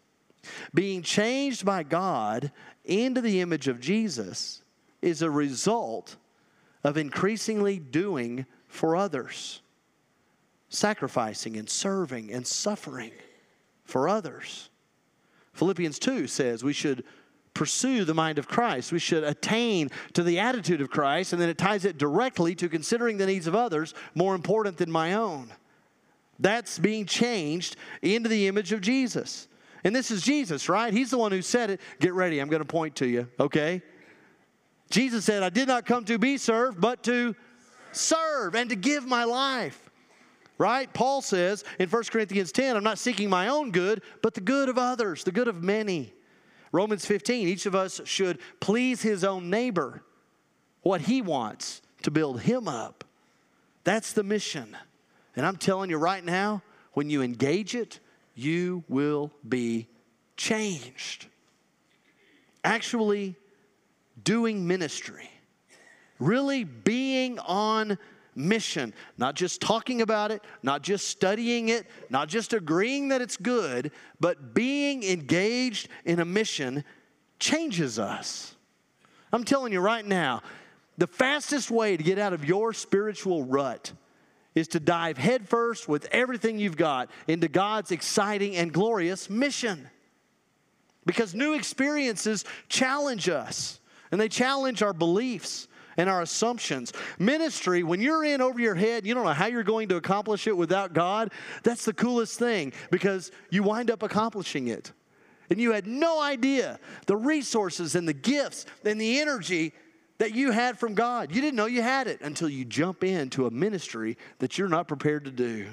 being 0.74 1.02
changed 1.02 1.64
by 1.64 1.82
God 1.82 2.52
into 2.84 3.20
the 3.20 3.40
image 3.40 3.68
of 3.68 3.80
Jesus 3.80 4.62
is 5.02 5.22
a 5.22 5.30
result 5.30 6.16
of 6.84 6.96
increasingly 6.96 7.78
doing 7.78 8.46
for 8.66 8.96
others, 8.96 9.60
sacrificing 10.68 11.56
and 11.56 11.68
serving 11.68 12.32
and 12.32 12.46
suffering 12.46 13.12
for 13.84 14.08
others. 14.08 14.70
Philippians 15.52 15.98
2 15.98 16.26
says 16.26 16.62
we 16.62 16.72
should 16.72 17.04
pursue 17.54 18.04
the 18.04 18.14
mind 18.14 18.38
of 18.38 18.46
Christ. 18.46 18.92
We 18.92 19.00
should 19.00 19.24
attain 19.24 19.90
to 20.12 20.22
the 20.22 20.38
attitude 20.38 20.80
of 20.80 20.90
Christ, 20.90 21.32
and 21.32 21.42
then 21.42 21.48
it 21.48 21.58
ties 21.58 21.84
it 21.84 21.98
directly 21.98 22.54
to 22.56 22.68
considering 22.68 23.16
the 23.16 23.26
needs 23.26 23.48
of 23.48 23.56
others 23.56 23.94
more 24.14 24.34
important 24.34 24.76
than 24.76 24.90
my 24.90 25.14
own. 25.14 25.52
That's 26.38 26.78
being 26.78 27.04
changed 27.04 27.76
into 28.02 28.28
the 28.28 28.46
image 28.46 28.72
of 28.72 28.80
Jesus. 28.80 29.48
And 29.84 29.94
this 29.94 30.10
is 30.10 30.22
Jesus, 30.22 30.68
right? 30.68 30.92
He's 30.92 31.10
the 31.10 31.18
one 31.18 31.32
who 31.32 31.42
said 31.42 31.70
it. 31.70 31.80
Get 32.00 32.12
ready, 32.14 32.40
I'm 32.40 32.48
going 32.48 32.62
to 32.62 32.66
point 32.66 32.96
to 32.96 33.06
you, 33.06 33.28
okay? 33.38 33.82
Jesus 34.90 35.24
said, 35.24 35.42
I 35.42 35.50
did 35.50 35.68
not 35.68 35.86
come 35.86 36.04
to 36.06 36.18
be 36.18 36.36
served, 36.36 36.80
but 36.80 37.02
to 37.04 37.34
serve 37.92 38.54
and 38.54 38.70
to 38.70 38.76
give 38.76 39.06
my 39.06 39.24
life. 39.24 39.90
Right? 40.56 40.92
Paul 40.92 41.22
says 41.22 41.62
in 41.78 41.88
1 41.88 42.04
Corinthians 42.04 42.50
10, 42.50 42.76
I'm 42.76 42.82
not 42.82 42.98
seeking 42.98 43.30
my 43.30 43.48
own 43.48 43.70
good, 43.70 44.02
but 44.22 44.34
the 44.34 44.40
good 44.40 44.68
of 44.68 44.76
others, 44.76 45.22
the 45.22 45.30
good 45.30 45.46
of 45.46 45.62
many. 45.62 46.12
Romans 46.72 47.06
15, 47.06 47.46
each 47.46 47.66
of 47.66 47.74
us 47.74 48.00
should 48.04 48.38
please 48.60 49.00
his 49.00 49.22
own 49.22 49.50
neighbor, 49.50 50.02
what 50.82 51.02
he 51.02 51.22
wants 51.22 51.80
to 52.02 52.10
build 52.10 52.40
him 52.40 52.66
up. 52.66 53.04
That's 53.84 54.12
the 54.12 54.24
mission. 54.24 54.76
And 55.38 55.46
I'm 55.46 55.56
telling 55.56 55.88
you 55.88 55.98
right 55.98 56.24
now, 56.24 56.64
when 56.94 57.10
you 57.10 57.22
engage 57.22 57.76
it, 57.76 58.00
you 58.34 58.82
will 58.88 59.30
be 59.48 59.86
changed. 60.36 61.28
Actually, 62.64 63.36
doing 64.24 64.66
ministry, 64.66 65.30
really 66.18 66.64
being 66.64 67.38
on 67.38 67.98
mission, 68.34 68.92
not 69.16 69.36
just 69.36 69.60
talking 69.60 70.02
about 70.02 70.32
it, 70.32 70.42
not 70.64 70.82
just 70.82 71.06
studying 71.06 71.68
it, 71.68 71.86
not 72.10 72.26
just 72.26 72.52
agreeing 72.52 73.06
that 73.10 73.20
it's 73.20 73.36
good, 73.36 73.92
but 74.18 74.54
being 74.54 75.04
engaged 75.04 75.88
in 76.04 76.18
a 76.18 76.24
mission 76.24 76.82
changes 77.38 77.96
us. 77.96 78.56
I'm 79.32 79.44
telling 79.44 79.72
you 79.72 79.78
right 79.78 80.04
now, 80.04 80.42
the 80.96 81.06
fastest 81.06 81.70
way 81.70 81.96
to 81.96 82.02
get 82.02 82.18
out 82.18 82.32
of 82.32 82.44
your 82.44 82.72
spiritual 82.72 83.44
rut 83.44 83.92
is 84.58 84.68
to 84.68 84.80
dive 84.80 85.16
headfirst 85.16 85.88
with 85.88 86.08
everything 86.12 86.58
you've 86.58 86.76
got 86.76 87.10
into 87.26 87.48
God's 87.48 87.90
exciting 87.90 88.56
and 88.56 88.72
glorious 88.72 89.30
mission. 89.30 89.88
Because 91.06 91.34
new 91.34 91.54
experiences 91.54 92.44
challenge 92.68 93.28
us 93.28 93.80
and 94.10 94.20
they 94.20 94.28
challenge 94.28 94.82
our 94.82 94.92
beliefs 94.92 95.68
and 95.96 96.08
our 96.08 96.22
assumptions. 96.22 96.92
Ministry, 97.18 97.82
when 97.82 98.00
you're 98.00 98.24
in 98.24 98.40
over 98.40 98.60
your 98.60 98.74
head, 98.74 99.06
you 99.06 99.14
don't 99.14 99.24
know 99.24 99.32
how 99.32 99.46
you're 99.46 99.62
going 99.62 99.88
to 99.88 99.96
accomplish 99.96 100.46
it 100.46 100.56
without 100.56 100.92
God, 100.92 101.32
that's 101.62 101.84
the 101.84 101.92
coolest 101.92 102.38
thing 102.38 102.72
because 102.90 103.32
you 103.50 103.62
wind 103.62 103.90
up 103.90 104.02
accomplishing 104.02 104.68
it. 104.68 104.92
And 105.50 105.58
you 105.60 105.72
had 105.72 105.86
no 105.86 106.20
idea 106.20 106.78
the 107.06 107.16
resources 107.16 107.94
and 107.94 108.06
the 108.06 108.12
gifts 108.12 108.66
and 108.84 109.00
the 109.00 109.18
energy 109.18 109.72
that 110.18 110.34
you 110.34 110.50
had 110.50 110.78
from 110.78 110.94
God. 110.94 111.34
You 111.34 111.40
didn't 111.40 111.56
know 111.56 111.66
you 111.66 111.82
had 111.82 112.06
it 112.06 112.20
until 112.20 112.48
you 112.48 112.64
jump 112.64 113.02
into 113.04 113.46
a 113.46 113.50
ministry 113.50 114.16
that 114.38 114.58
you're 114.58 114.68
not 114.68 114.88
prepared 114.88 115.24
to 115.24 115.30
do. 115.30 115.68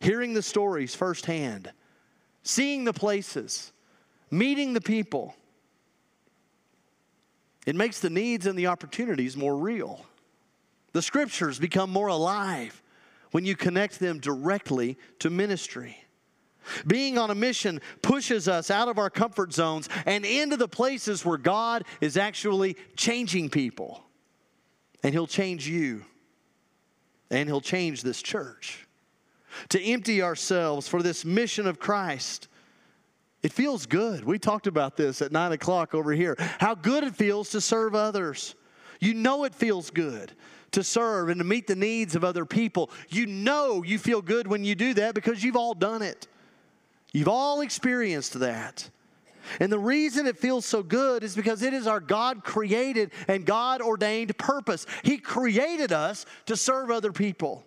Hearing 0.00 0.32
the 0.32 0.42
stories 0.42 0.94
firsthand, 0.94 1.70
seeing 2.42 2.84
the 2.84 2.92
places, 2.92 3.72
meeting 4.30 4.72
the 4.72 4.80
people, 4.80 5.34
it 7.66 7.76
makes 7.76 8.00
the 8.00 8.10
needs 8.10 8.46
and 8.46 8.58
the 8.58 8.68
opportunities 8.68 9.36
more 9.36 9.56
real. 9.56 10.06
The 10.92 11.02
scriptures 11.02 11.58
become 11.58 11.90
more 11.90 12.08
alive 12.08 12.82
when 13.32 13.44
you 13.44 13.54
connect 13.54 14.00
them 14.00 14.18
directly 14.18 14.96
to 15.18 15.30
ministry. 15.30 16.04
Being 16.86 17.18
on 17.18 17.30
a 17.30 17.34
mission 17.34 17.80
pushes 18.02 18.48
us 18.48 18.70
out 18.70 18.88
of 18.88 18.98
our 18.98 19.10
comfort 19.10 19.52
zones 19.52 19.88
and 20.06 20.24
into 20.24 20.56
the 20.56 20.68
places 20.68 21.24
where 21.24 21.38
God 21.38 21.84
is 22.00 22.16
actually 22.16 22.76
changing 22.96 23.50
people. 23.50 24.04
And 25.02 25.14
He'll 25.14 25.26
change 25.26 25.66
you, 25.66 26.04
and 27.30 27.48
He'll 27.48 27.60
change 27.60 28.02
this 28.02 28.20
church. 28.22 28.86
To 29.70 29.82
empty 29.82 30.22
ourselves 30.22 30.86
for 30.86 31.02
this 31.02 31.24
mission 31.24 31.66
of 31.66 31.78
Christ, 31.78 32.48
it 33.42 33.52
feels 33.52 33.86
good. 33.86 34.24
We 34.24 34.38
talked 34.38 34.66
about 34.66 34.96
this 34.96 35.22
at 35.22 35.32
nine 35.32 35.52
o'clock 35.52 35.94
over 35.94 36.12
here. 36.12 36.36
How 36.58 36.74
good 36.74 37.04
it 37.04 37.16
feels 37.16 37.50
to 37.50 37.60
serve 37.60 37.94
others. 37.94 38.54
You 39.00 39.14
know 39.14 39.44
it 39.44 39.54
feels 39.54 39.90
good 39.90 40.32
to 40.72 40.84
serve 40.84 41.30
and 41.30 41.38
to 41.38 41.44
meet 41.44 41.66
the 41.66 41.74
needs 41.74 42.14
of 42.14 42.22
other 42.22 42.44
people. 42.44 42.90
You 43.08 43.26
know 43.26 43.82
you 43.82 43.98
feel 43.98 44.22
good 44.22 44.46
when 44.46 44.62
you 44.62 44.74
do 44.74 44.94
that 44.94 45.14
because 45.14 45.42
you've 45.42 45.56
all 45.56 45.74
done 45.74 46.02
it. 46.02 46.28
You've 47.12 47.28
all 47.28 47.60
experienced 47.60 48.38
that. 48.40 48.88
And 49.58 49.72
the 49.72 49.78
reason 49.78 50.26
it 50.26 50.38
feels 50.38 50.64
so 50.64 50.82
good 50.82 51.24
is 51.24 51.34
because 51.34 51.62
it 51.62 51.74
is 51.74 51.86
our 51.86 51.98
God 52.00 52.44
created 52.44 53.10
and 53.26 53.44
God 53.44 53.80
ordained 53.80 54.36
purpose. 54.38 54.86
He 55.02 55.18
created 55.18 55.92
us 55.92 56.24
to 56.46 56.56
serve 56.56 56.90
other 56.90 57.12
people. 57.12 57.64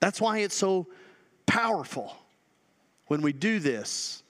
That's 0.00 0.20
why 0.20 0.38
it's 0.38 0.54
so 0.54 0.86
powerful. 1.46 2.16
When 3.08 3.22
we 3.22 3.32
do 3.32 3.58
this, 3.58 4.22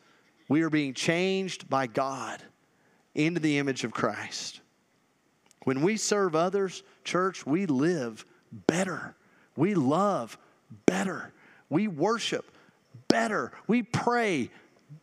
we 0.48 0.62
are 0.62 0.70
being 0.70 0.94
changed 0.94 1.70
by 1.70 1.86
God 1.86 2.42
into 3.14 3.40
the 3.40 3.58
image 3.58 3.84
of 3.84 3.92
Christ. 3.92 4.60
When 5.64 5.82
we 5.82 5.96
serve 5.96 6.34
others, 6.34 6.82
church, 7.04 7.46
we 7.46 7.66
live 7.66 8.26
better. 8.66 9.14
We 9.56 9.74
love 9.74 10.36
better. 10.86 11.32
We 11.68 11.88
worship 11.88 12.51
better. 13.12 13.52
We 13.66 13.82
pray 13.82 14.50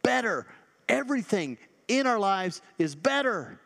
better. 0.01 0.47
Everything 0.89 1.57
in 1.87 2.07
our 2.07 2.19
lives 2.19 2.61
is 2.79 2.95
better 2.95 3.59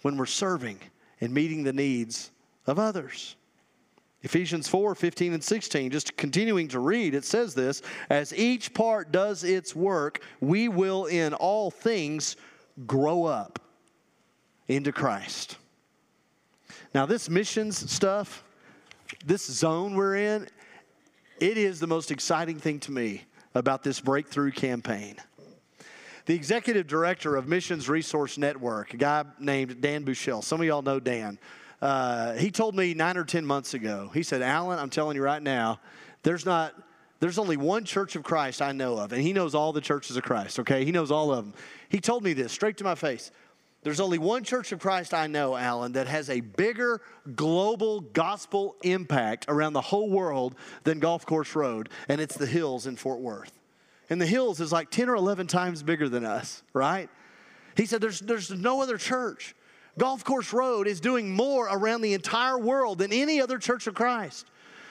when 0.00 0.16
we're 0.16 0.26
serving 0.26 0.78
and 1.20 1.32
meeting 1.32 1.62
the 1.62 1.72
needs 1.72 2.30
of 2.66 2.78
others. 2.78 3.36
Ephesians 4.22 4.66
4 4.66 4.94
15 4.94 5.34
and 5.34 5.44
16, 5.44 5.90
just 5.90 6.16
continuing 6.16 6.68
to 6.68 6.80
read, 6.80 7.14
it 7.14 7.26
says 7.26 7.54
this 7.54 7.82
As 8.08 8.32
each 8.32 8.72
part 8.72 9.12
does 9.12 9.44
its 9.44 9.76
work, 9.76 10.22
we 10.40 10.68
will 10.68 11.04
in 11.04 11.34
all 11.34 11.70
things 11.70 12.36
grow 12.86 13.24
up 13.24 13.58
into 14.68 14.90
Christ. 14.90 15.58
Now, 16.94 17.04
this 17.04 17.28
missions 17.28 17.90
stuff, 17.92 18.42
this 19.26 19.44
zone 19.44 19.94
we're 19.94 20.16
in, 20.16 20.48
it 21.40 21.58
is 21.58 21.78
the 21.78 21.86
most 21.86 22.10
exciting 22.10 22.58
thing 22.58 22.80
to 22.80 22.92
me 22.92 23.24
about 23.54 23.82
this 23.82 24.00
breakthrough 24.00 24.50
campaign. 24.50 25.16
the 26.26 26.34
executive 26.34 26.86
director 26.86 27.36
of 27.36 27.46
Missions 27.46 27.88
Resource 27.88 28.38
Network, 28.38 28.94
a 28.94 28.96
guy 28.96 29.24
named 29.38 29.80
Dan 29.80 30.04
Bouchelle. 30.04 30.42
Some 30.42 30.60
of 30.60 30.66
y'all 30.66 30.82
know 30.82 30.98
Dan. 30.98 31.38
Uh, 31.82 32.32
he 32.34 32.50
told 32.50 32.74
me 32.74 32.94
nine 32.94 33.18
or 33.18 33.24
10 33.24 33.44
months 33.44 33.74
ago, 33.74 34.10
he 34.14 34.22
said, 34.22 34.40
Alan, 34.40 34.78
I'm 34.78 34.88
telling 34.88 35.16
you 35.16 35.22
right 35.22 35.42
now, 35.42 35.80
there's 36.22 36.46
not, 36.46 36.74
there's 37.20 37.38
only 37.38 37.58
one 37.58 37.84
church 37.84 38.16
of 38.16 38.22
Christ 38.22 38.62
I 38.62 38.72
know 38.72 38.96
of, 38.96 39.12
and 39.12 39.20
he 39.20 39.34
knows 39.34 39.54
all 39.54 39.72
the 39.72 39.82
churches 39.82 40.16
of 40.16 40.22
Christ, 40.22 40.58
okay? 40.60 40.84
He 40.86 40.92
knows 40.92 41.10
all 41.10 41.30
of 41.30 41.44
them. 41.44 41.54
He 41.90 42.00
told 42.00 42.24
me 42.24 42.32
this 42.32 42.52
straight 42.52 42.78
to 42.78 42.84
my 42.84 42.94
face. 42.94 43.30
There's 43.84 44.00
only 44.00 44.16
one 44.16 44.44
church 44.44 44.72
of 44.72 44.80
Christ 44.80 45.12
I 45.12 45.26
know, 45.26 45.54
Alan, 45.54 45.92
that 45.92 46.08
has 46.08 46.30
a 46.30 46.40
bigger 46.40 47.02
global 47.36 48.00
gospel 48.00 48.76
impact 48.82 49.44
around 49.46 49.74
the 49.74 49.82
whole 49.82 50.08
world 50.08 50.54
than 50.84 51.00
Golf 51.00 51.26
Course 51.26 51.54
Road, 51.54 51.90
and 52.08 52.18
it's 52.18 52.36
the 52.36 52.46
Hills 52.46 52.86
in 52.86 52.96
Fort 52.96 53.20
Worth. 53.20 53.52
And 54.08 54.18
the 54.18 54.26
Hills 54.26 54.58
is 54.60 54.72
like 54.72 54.90
10 54.90 55.10
or 55.10 55.16
11 55.16 55.48
times 55.48 55.82
bigger 55.82 56.08
than 56.08 56.24
us, 56.24 56.62
right? 56.72 57.10
He 57.76 57.84
said, 57.84 58.00
There's, 58.00 58.20
there's 58.20 58.50
no 58.50 58.80
other 58.80 58.96
church. 58.96 59.54
Golf 59.98 60.24
Course 60.24 60.52
Road 60.54 60.88
is 60.88 60.98
doing 60.98 61.30
more 61.30 61.68
around 61.70 62.00
the 62.00 62.14
entire 62.14 62.58
world 62.58 62.98
than 62.98 63.12
any 63.12 63.40
other 63.40 63.58
church 63.58 63.86
of 63.86 63.94
Christ. 63.94 64.46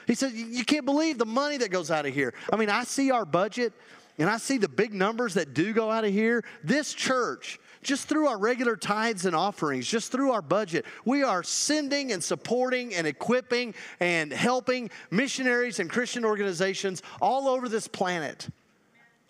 He 0.06 0.14
said, 0.14 0.34
You 0.34 0.64
can't 0.64 0.86
believe 0.86 1.18
the 1.18 1.26
money 1.26 1.58
that 1.58 1.72
goes 1.72 1.90
out 1.90 2.06
of 2.06 2.14
here. 2.14 2.34
I 2.52 2.58
mean, 2.58 2.70
I 2.70 2.84
see 2.84 3.10
our 3.10 3.26
budget 3.26 3.74
and 4.20 4.30
I 4.30 4.38
see 4.38 4.58
the 4.58 4.70
big 4.70 4.94
numbers 4.94 5.34
that 5.34 5.54
do 5.54 5.74
go 5.74 5.90
out 5.90 6.06
of 6.06 6.12
here. 6.12 6.44
This 6.64 6.94
church, 6.94 7.60
just 7.84 8.08
through 8.08 8.28
our 8.28 8.38
regular 8.38 8.76
tithes 8.76 9.26
and 9.26 9.36
offerings, 9.36 9.88
just 9.88 10.12
through 10.12 10.32
our 10.32 10.42
budget, 10.42 10.86
we 11.06 11.24
are 11.24 11.44
sending 11.44 12.12
and 12.12 12.24
supporting 12.24 12.94
and 12.94 13.06
equipping 13.06 13.74
and 14.00 14.32
helping 14.32 14.90
missionaries 15.12 15.80
and 15.80 15.90
Christian 15.90 16.26
organizations 16.26 17.02
all 17.22 17.48
over 17.48 17.70
this 17.70 17.88
planet. 17.88 18.48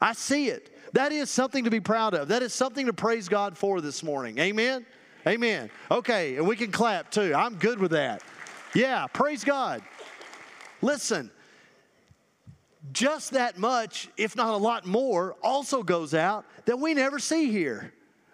I 0.02 0.14
see 0.14 0.50
it. 0.50 0.76
That 0.94 1.12
is 1.12 1.30
something 1.30 1.64
to 1.64 1.70
be 1.70 1.80
proud 1.80 2.14
of. 2.14 2.28
That 2.28 2.44
is 2.44 2.54
something 2.54 2.86
to 2.86 2.94
praise 2.94 3.28
God 3.28 3.58
for 3.58 3.82
this 3.82 4.04
morning. 4.04 4.38
Amen. 4.38 4.86
Amen. 5.26 5.70
Okay, 5.90 6.36
and 6.36 6.48
we 6.48 6.56
can 6.56 6.72
clap 6.72 7.10
too. 7.10 7.34
I'm 7.34 7.56
good 7.56 7.80
with 7.80 7.92
that. 7.92 8.22
Yeah, 8.76 9.08
praise 9.08 9.44
God. 9.44 9.82
Listen, 10.82 11.32
just 12.92 13.32
that 13.32 13.58
much, 13.58 14.10
if 14.18 14.36
not 14.36 14.54
a 14.54 14.58
lot 14.58 14.86
more, 14.86 15.36
also 15.42 15.82
goes 15.84 16.14
out 16.14 16.46
that 16.66 16.78
we 16.78 16.94
never 16.94 17.20
see 17.20 17.50
here. 17.52 17.94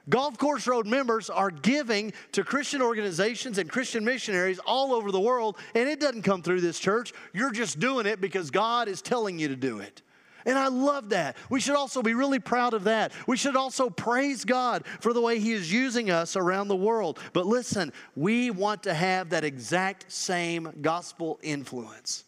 Golf 0.09 0.37
Course 0.37 0.65
Road 0.65 0.87
members 0.87 1.29
are 1.29 1.51
giving 1.51 2.13
to 2.31 2.43
Christian 2.43 2.81
organizations 2.81 3.57
and 3.57 3.69
Christian 3.69 4.03
missionaries 4.03 4.59
all 4.59 4.93
over 4.93 5.11
the 5.11 5.19
world, 5.19 5.57
and 5.75 5.87
it 5.87 5.99
doesn't 5.99 6.23
come 6.23 6.41
through 6.41 6.61
this 6.61 6.79
church. 6.79 7.13
You're 7.31 7.51
just 7.51 7.79
doing 7.79 8.05
it 8.05 8.19
because 8.19 8.49
God 8.49 8.87
is 8.87 9.01
telling 9.01 9.37
you 9.37 9.49
to 9.49 9.55
do 9.55 9.79
it. 9.79 10.01
And 10.45 10.57
I 10.57 10.67
love 10.67 11.09
that. 11.09 11.35
We 11.49 11.59
should 11.59 11.75
also 11.75 12.01
be 12.01 12.13
really 12.13 12.39
proud 12.39 12.73
of 12.73 12.85
that. 12.85 13.11
We 13.27 13.37
should 13.37 13.55
also 13.55 13.89
praise 13.89 14.45
God 14.45 14.85
for 14.99 15.13
the 15.13 15.21
way 15.21 15.37
He 15.39 15.51
is 15.51 15.71
using 15.71 16.09
us 16.09 16.35
around 16.35 16.69
the 16.69 16.75
world. 16.75 17.19
But 17.33 17.45
listen, 17.45 17.91
we 18.15 18.49
want 18.49 18.83
to 18.83 18.93
have 18.93 19.29
that 19.29 19.43
exact 19.43 20.11
same 20.11 20.71
gospel 20.81 21.39
influence. 21.43 22.23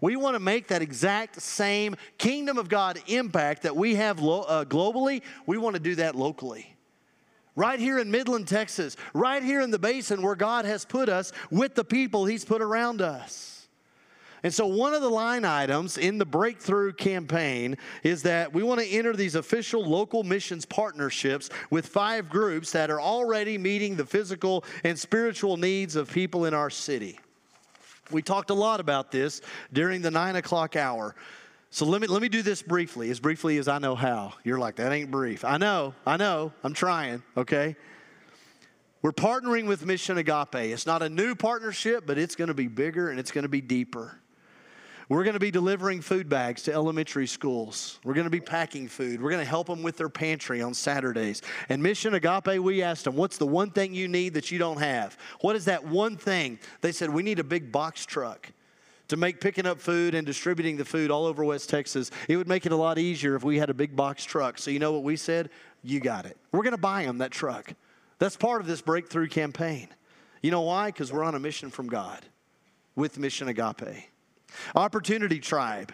We 0.00 0.16
want 0.16 0.34
to 0.34 0.40
make 0.40 0.68
that 0.68 0.82
exact 0.82 1.40
same 1.40 1.96
kingdom 2.18 2.58
of 2.58 2.68
God 2.68 3.00
impact 3.06 3.62
that 3.62 3.76
we 3.76 3.94
have 3.94 4.20
lo- 4.20 4.42
uh, 4.42 4.64
globally. 4.64 5.22
We 5.46 5.58
want 5.58 5.74
to 5.74 5.80
do 5.80 5.94
that 5.96 6.16
locally. 6.16 6.76
Right 7.56 7.80
here 7.80 7.98
in 7.98 8.10
Midland, 8.10 8.48
Texas, 8.48 8.96
right 9.12 9.42
here 9.42 9.60
in 9.60 9.70
the 9.70 9.78
basin 9.78 10.22
where 10.22 10.36
God 10.36 10.64
has 10.64 10.84
put 10.84 11.08
us 11.08 11.32
with 11.50 11.74
the 11.74 11.84
people 11.84 12.24
He's 12.24 12.44
put 12.44 12.62
around 12.62 13.02
us. 13.02 13.60
And 14.42 14.54
so, 14.54 14.66
one 14.66 14.94
of 14.94 15.02
the 15.02 15.10
line 15.10 15.44
items 15.44 15.98
in 15.98 16.16
the 16.16 16.24
breakthrough 16.24 16.92
campaign 16.92 17.76
is 18.02 18.22
that 18.22 18.54
we 18.54 18.62
want 18.62 18.80
to 18.80 18.86
enter 18.86 19.12
these 19.12 19.34
official 19.34 19.84
local 19.84 20.22
missions 20.22 20.64
partnerships 20.64 21.50
with 21.68 21.86
five 21.86 22.30
groups 22.30 22.72
that 22.72 22.90
are 22.90 23.00
already 23.00 23.58
meeting 23.58 23.96
the 23.96 24.06
physical 24.06 24.64
and 24.82 24.98
spiritual 24.98 25.58
needs 25.58 25.94
of 25.94 26.10
people 26.10 26.46
in 26.46 26.54
our 26.54 26.70
city. 26.70 27.18
We 28.10 28.22
talked 28.22 28.50
a 28.50 28.54
lot 28.54 28.80
about 28.80 29.12
this 29.12 29.42
during 29.72 30.00
the 30.00 30.10
nine 30.10 30.36
o'clock 30.36 30.74
hour. 30.74 31.14
So 31.72 31.86
let 31.86 32.00
me 32.00 32.08
let 32.08 32.20
me 32.20 32.28
do 32.28 32.42
this 32.42 32.62
briefly, 32.62 33.10
as 33.10 33.20
briefly 33.20 33.56
as 33.58 33.68
I 33.68 33.78
know 33.78 33.94
how. 33.94 34.34
You're 34.42 34.58
like, 34.58 34.76
that 34.76 34.90
ain't 34.92 35.10
brief. 35.10 35.44
I 35.44 35.56
know, 35.56 35.94
I 36.04 36.16
know, 36.16 36.52
I'm 36.64 36.74
trying, 36.74 37.22
okay? 37.36 37.76
We're 39.02 39.12
partnering 39.12 39.66
with 39.66 39.86
Mission 39.86 40.18
Agape. 40.18 40.54
It's 40.54 40.84
not 40.84 41.00
a 41.00 41.08
new 41.08 41.34
partnership, 41.34 42.04
but 42.06 42.18
it's 42.18 42.34
going 42.34 42.48
to 42.48 42.54
be 42.54 42.66
bigger 42.66 43.08
and 43.08 43.18
it's 43.18 43.30
going 43.30 43.44
to 43.44 43.48
be 43.48 43.60
deeper. 43.60 44.20
We're 45.08 45.24
going 45.24 45.34
to 45.34 45.40
be 45.40 45.50
delivering 45.50 46.02
food 46.02 46.28
bags 46.28 46.62
to 46.64 46.72
elementary 46.72 47.26
schools. 47.26 47.98
We're 48.04 48.14
going 48.14 48.24
to 48.24 48.30
be 48.30 48.40
packing 48.40 48.86
food. 48.86 49.20
We're 49.20 49.30
going 49.30 49.42
to 49.42 49.48
help 49.48 49.66
them 49.66 49.82
with 49.82 49.96
their 49.96 50.08
pantry 50.08 50.62
on 50.62 50.74
Saturdays. 50.74 51.42
And 51.68 51.82
Mission 51.82 52.14
Agape, 52.14 52.60
we 52.60 52.82
asked 52.82 53.04
them, 53.04 53.16
What's 53.16 53.38
the 53.38 53.46
one 53.46 53.70
thing 53.70 53.94
you 53.94 54.06
need 54.06 54.34
that 54.34 54.50
you 54.50 54.58
don't 54.58 54.78
have? 54.78 55.16
What 55.40 55.56
is 55.56 55.64
that 55.64 55.84
one 55.84 56.16
thing? 56.16 56.58
They 56.80 56.92
said, 56.92 57.10
We 57.10 57.22
need 57.22 57.38
a 57.38 57.44
big 57.44 57.72
box 57.72 58.04
truck 58.06 58.52
to 59.10 59.16
make 59.16 59.40
picking 59.40 59.66
up 59.66 59.80
food 59.80 60.14
and 60.14 60.24
distributing 60.26 60.76
the 60.76 60.84
food 60.84 61.10
all 61.10 61.26
over 61.26 61.44
West 61.44 61.68
Texas. 61.68 62.10
It 62.28 62.36
would 62.36 62.48
make 62.48 62.64
it 62.64 62.72
a 62.72 62.76
lot 62.76 62.96
easier 62.96 63.34
if 63.34 63.42
we 63.42 63.58
had 63.58 63.68
a 63.68 63.74
big 63.74 63.94
box 63.94 64.24
truck. 64.24 64.56
So, 64.56 64.70
you 64.70 64.78
know 64.78 64.92
what 64.92 65.02
we 65.02 65.16
said? 65.16 65.50
You 65.82 65.98
got 65.98 66.26
it. 66.26 66.36
We're 66.52 66.62
going 66.62 66.72
to 66.72 66.78
buy 66.78 67.04
them 67.04 67.18
that 67.18 67.32
truck. 67.32 67.74
That's 68.20 68.36
part 68.36 68.60
of 68.60 68.68
this 68.68 68.80
breakthrough 68.80 69.28
campaign. 69.28 69.88
You 70.42 70.52
know 70.52 70.60
why? 70.60 70.86
Because 70.86 71.12
we're 71.12 71.24
on 71.24 71.34
a 71.34 71.40
mission 71.40 71.70
from 71.70 71.88
God 71.88 72.20
with 72.94 73.18
Mission 73.18 73.48
Agape. 73.48 74.08
Opportunity 74.76 75.40
Tribe. 75.40 75.92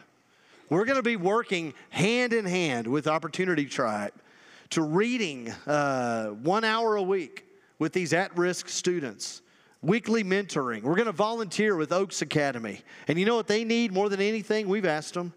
We're 0.68 0.84
going 0.84 0.96
to 0.96 1.02
be 1.02 1.16
working 1.16 1.72
hand 1.90 2.32
in 2.32 2.44
hand 2.44 2.86
with 2.86 3.06
Opportunity 3.06 3.64
Tribe 3.64 4.12
to 4.70 4.82
reading 4.82 5.50
uh, 5.66 6.28
one 6.28 6.64
hour 6.64 6.96
a 6.96 7.02
week 7.02 7.46
with 7.78 7.92
these 7.92 8.12
at 8.12 8.36
risk 8.36 8.68
students, 8.68 9.40
weekly 9.86 10.24
mentoring. 10.24 10.82
We're 10.82 10.96
going 10.96 11.06
to 11.06 11.12
volunteer 11.12 11.76
with 11.76 11.92
Oaks 11.92 12.20
Academy. 12.20 12.80
And 13.06 13.18
you 13.18 13.24
know 13.24 13.36
what 13.36 13.46
they 13.46 13.64
need 13.64 13.92
more 13.92 14.08
than 14.08 14.20
anything? 14.20 14.68
We've 14.68 14.84
asked 14.84 15.14
them. 15.14 15.32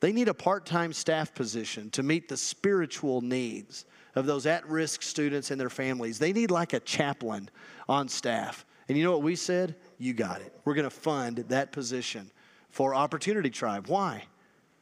They 0.00 0.12
need 0.12 0.28
a 0.28 0.34
part 0.34 0.66
time 0.66 0.92
staff 0.92 1.34
position 1.34 1.90
to 1.90 2.02
meet 2.02 2.28
the 2.28 2.36
spiritual 2.36 3.22
needs 3.22 3.84
of 4.14 4.26
those 4.26 4.46
at 4.46 4.66
risk 4.68 5.02
students 5.02 5.50
and 5.50 5.60
their 5.60 5.70
families. 5.70 6.18
They 6.18 6.32
need 6.32 6.50
like 6.50 6.72
a 6.74 6.80
chaplain 6.80 7.50
on 7.88 8.08
staff. 8.08 8.64
And 8.88 8.96
you 8.96 9.04
know 9.04 9.12
what 9.12 9.22
we 9.22 9.34
said? 9.34 9.74
You 9.98 10.12
got 10.12 10.40
it. 10.40 10.54
We're 10.64 10.74
going 10.74 10.84
to 10.84 10.90
fund 10.90 11.38
that 11.48 11.72
position 11.72 12.30
for 12.70 12.94
Opportunity 12.94 13.50
Tribe. 13.50 13.88
Why? 13.88 14.24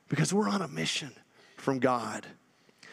Because 0.09 0.35
we're 0.35 0.49
on 0.49 0.63
a 0.63 0.69
mission 0.69 1.13
from 1.57 1.79
God. 1.79 2.27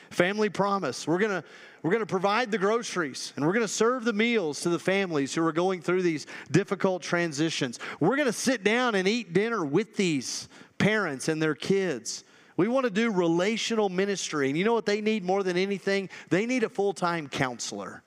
Family 0.10 0.50
promise. 0.50 1.08
We're 1.08 1.20
going 1.20 1.42
to 1.42 1.44
we're 1.84 1.92
going 1.92 2.02
to 2.02 2.06
provide 2.06 2.52
the 2.52 2.58
groceries 2.58 3.34
and 3.36 3.46
we're 3.46 3.54
going 3.54 3.66
to 3.66 3.68
serve 3.68 4.04
the 4.04 4.14
meals 4.14 4.62
to 4.62 4.70
the 4.70 4.80
families 4.80 5.34
who 5.34 5.46
are 5.46 5.52
going 5.52 5.82
through 5.82 6.04
these 6.04 6.28
difficult 6.52 7.02
transitions. 7.02 7.80
We're 8.00 8.16
going 8.16 8.28
to 8.28 8.34
sit 8.34 8.64
down 8.64 8.96
and 8.96 9.08
eat 9.08 9.34
dinner 9.34 9.66
with 9.66 9.96
these 9.96 10.48
parents 10.78 11.28
and 11.28 11.42
their 11.42 11.56
kids. 11.56 12.24
We 12.56 12.68
want 12.68 12.84
to 12.84 12.92
do 12.92 13.12
relational 13.12 13.90
ministry. 13.90 14.50
And 14.50 14.58
you 14.58 14.64
know 14.64 14.74
what 14.74 14.86
they 14.86 15.02
need 15.02 15.24
more 15.24 15.42
than 15.42 15.58
anything? 15.58 16.10
They 16.30 16.46
need 16.46 16.64
a 16.64 16.70
full 16.70 16.94
time 16.94 17.28
counselor. 17.28 18.04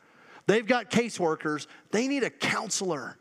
They've 0.46 0.66
got 0.66 0.90
caseworkers, 0.90 1.66
they 1.90 2.06
need 2.06 2.22
a 2.22 2.30
counselor 2.30 3.16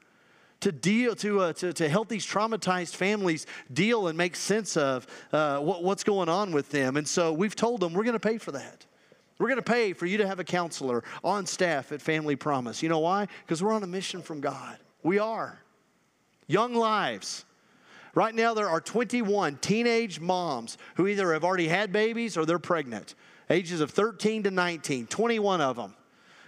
to 0.59 0.71
deal 0.71 1.15
to, 1.15 1.41
uh, 1.41 1.53
to, 1.53 1.73
to 1.73 1.89
help 1.89 2.07
these 2.07 2.25
traumatized 2.25 2.95
families 2.95 3.45
deal 3.73 4.07
and 4.07 4.17
make 4.17 4.35
sense 4.35 4.77
of 4.77 5.05
uh, 5.33 5.59
what, 5.59 5.83
what's 5.83 6.05
going 6.05 6.29
on 6.29 6.53
with 6.53 6.69
them 6.69 6.95
and 6.95 7.05
so 7.05 7.33
we've 7.33 7.55
told 7.55 7.81
them 7.81 7.93
we're 7.93 8.05
going 8.05 8.13
to 8.13 8.19
pay 8.19 8.37
for 8.37 8.53
that 8.53 8.85
we're 9.39 9.47
going 9.47 9.57
to 9.57 9.63
pay 9.63 9.93
for 9.93 10.05
you 10.05 10.17
to 10.19 10.27
have 10.27 10.39
a 10.39 10.43
counselor 10.43 11.03
on 11.23 11.45
staff 11.45 11.91
at 11.91 12.01
family 12.01 12.35
promise. 12.35 12.83
You 12.83 12.89
know 12.89 12.99
why? 12.99 13.27
Because 13.45 13.63
we're 13.63 13.73
on 13.73 13.83
a 13.83 13.87
mission 13.87 14.21
from 14.21 14.41
god. 14.41 14.77
We 15.01 15.19
are. 15.19 15.59
Young 16.47 16.73
lives. 16.73 17.45
Right 18.15 18.35
now 18.35 18.53
there 18.53 18.69
are 18.69 18.79
21 18.79 19.57
teenage 19.57 20.19
moms 20.19 20.77
who 20.95 21.07
either 21.07 21.33
have 21.33 21.43
already 21.43 21.67
had 21.67 21.91
babies 21.91 22.37
or 22.37 22.45
they're 22.45 22.59
pregnant. 22.59 23.15
Ages 23.49 23.81
of 23.81 23.91
13 23.91 24.43
to 24.43 24.51
19 24.51 25.07
21 25.07 25.61
of 25.61 25.75
them 25.75 25.95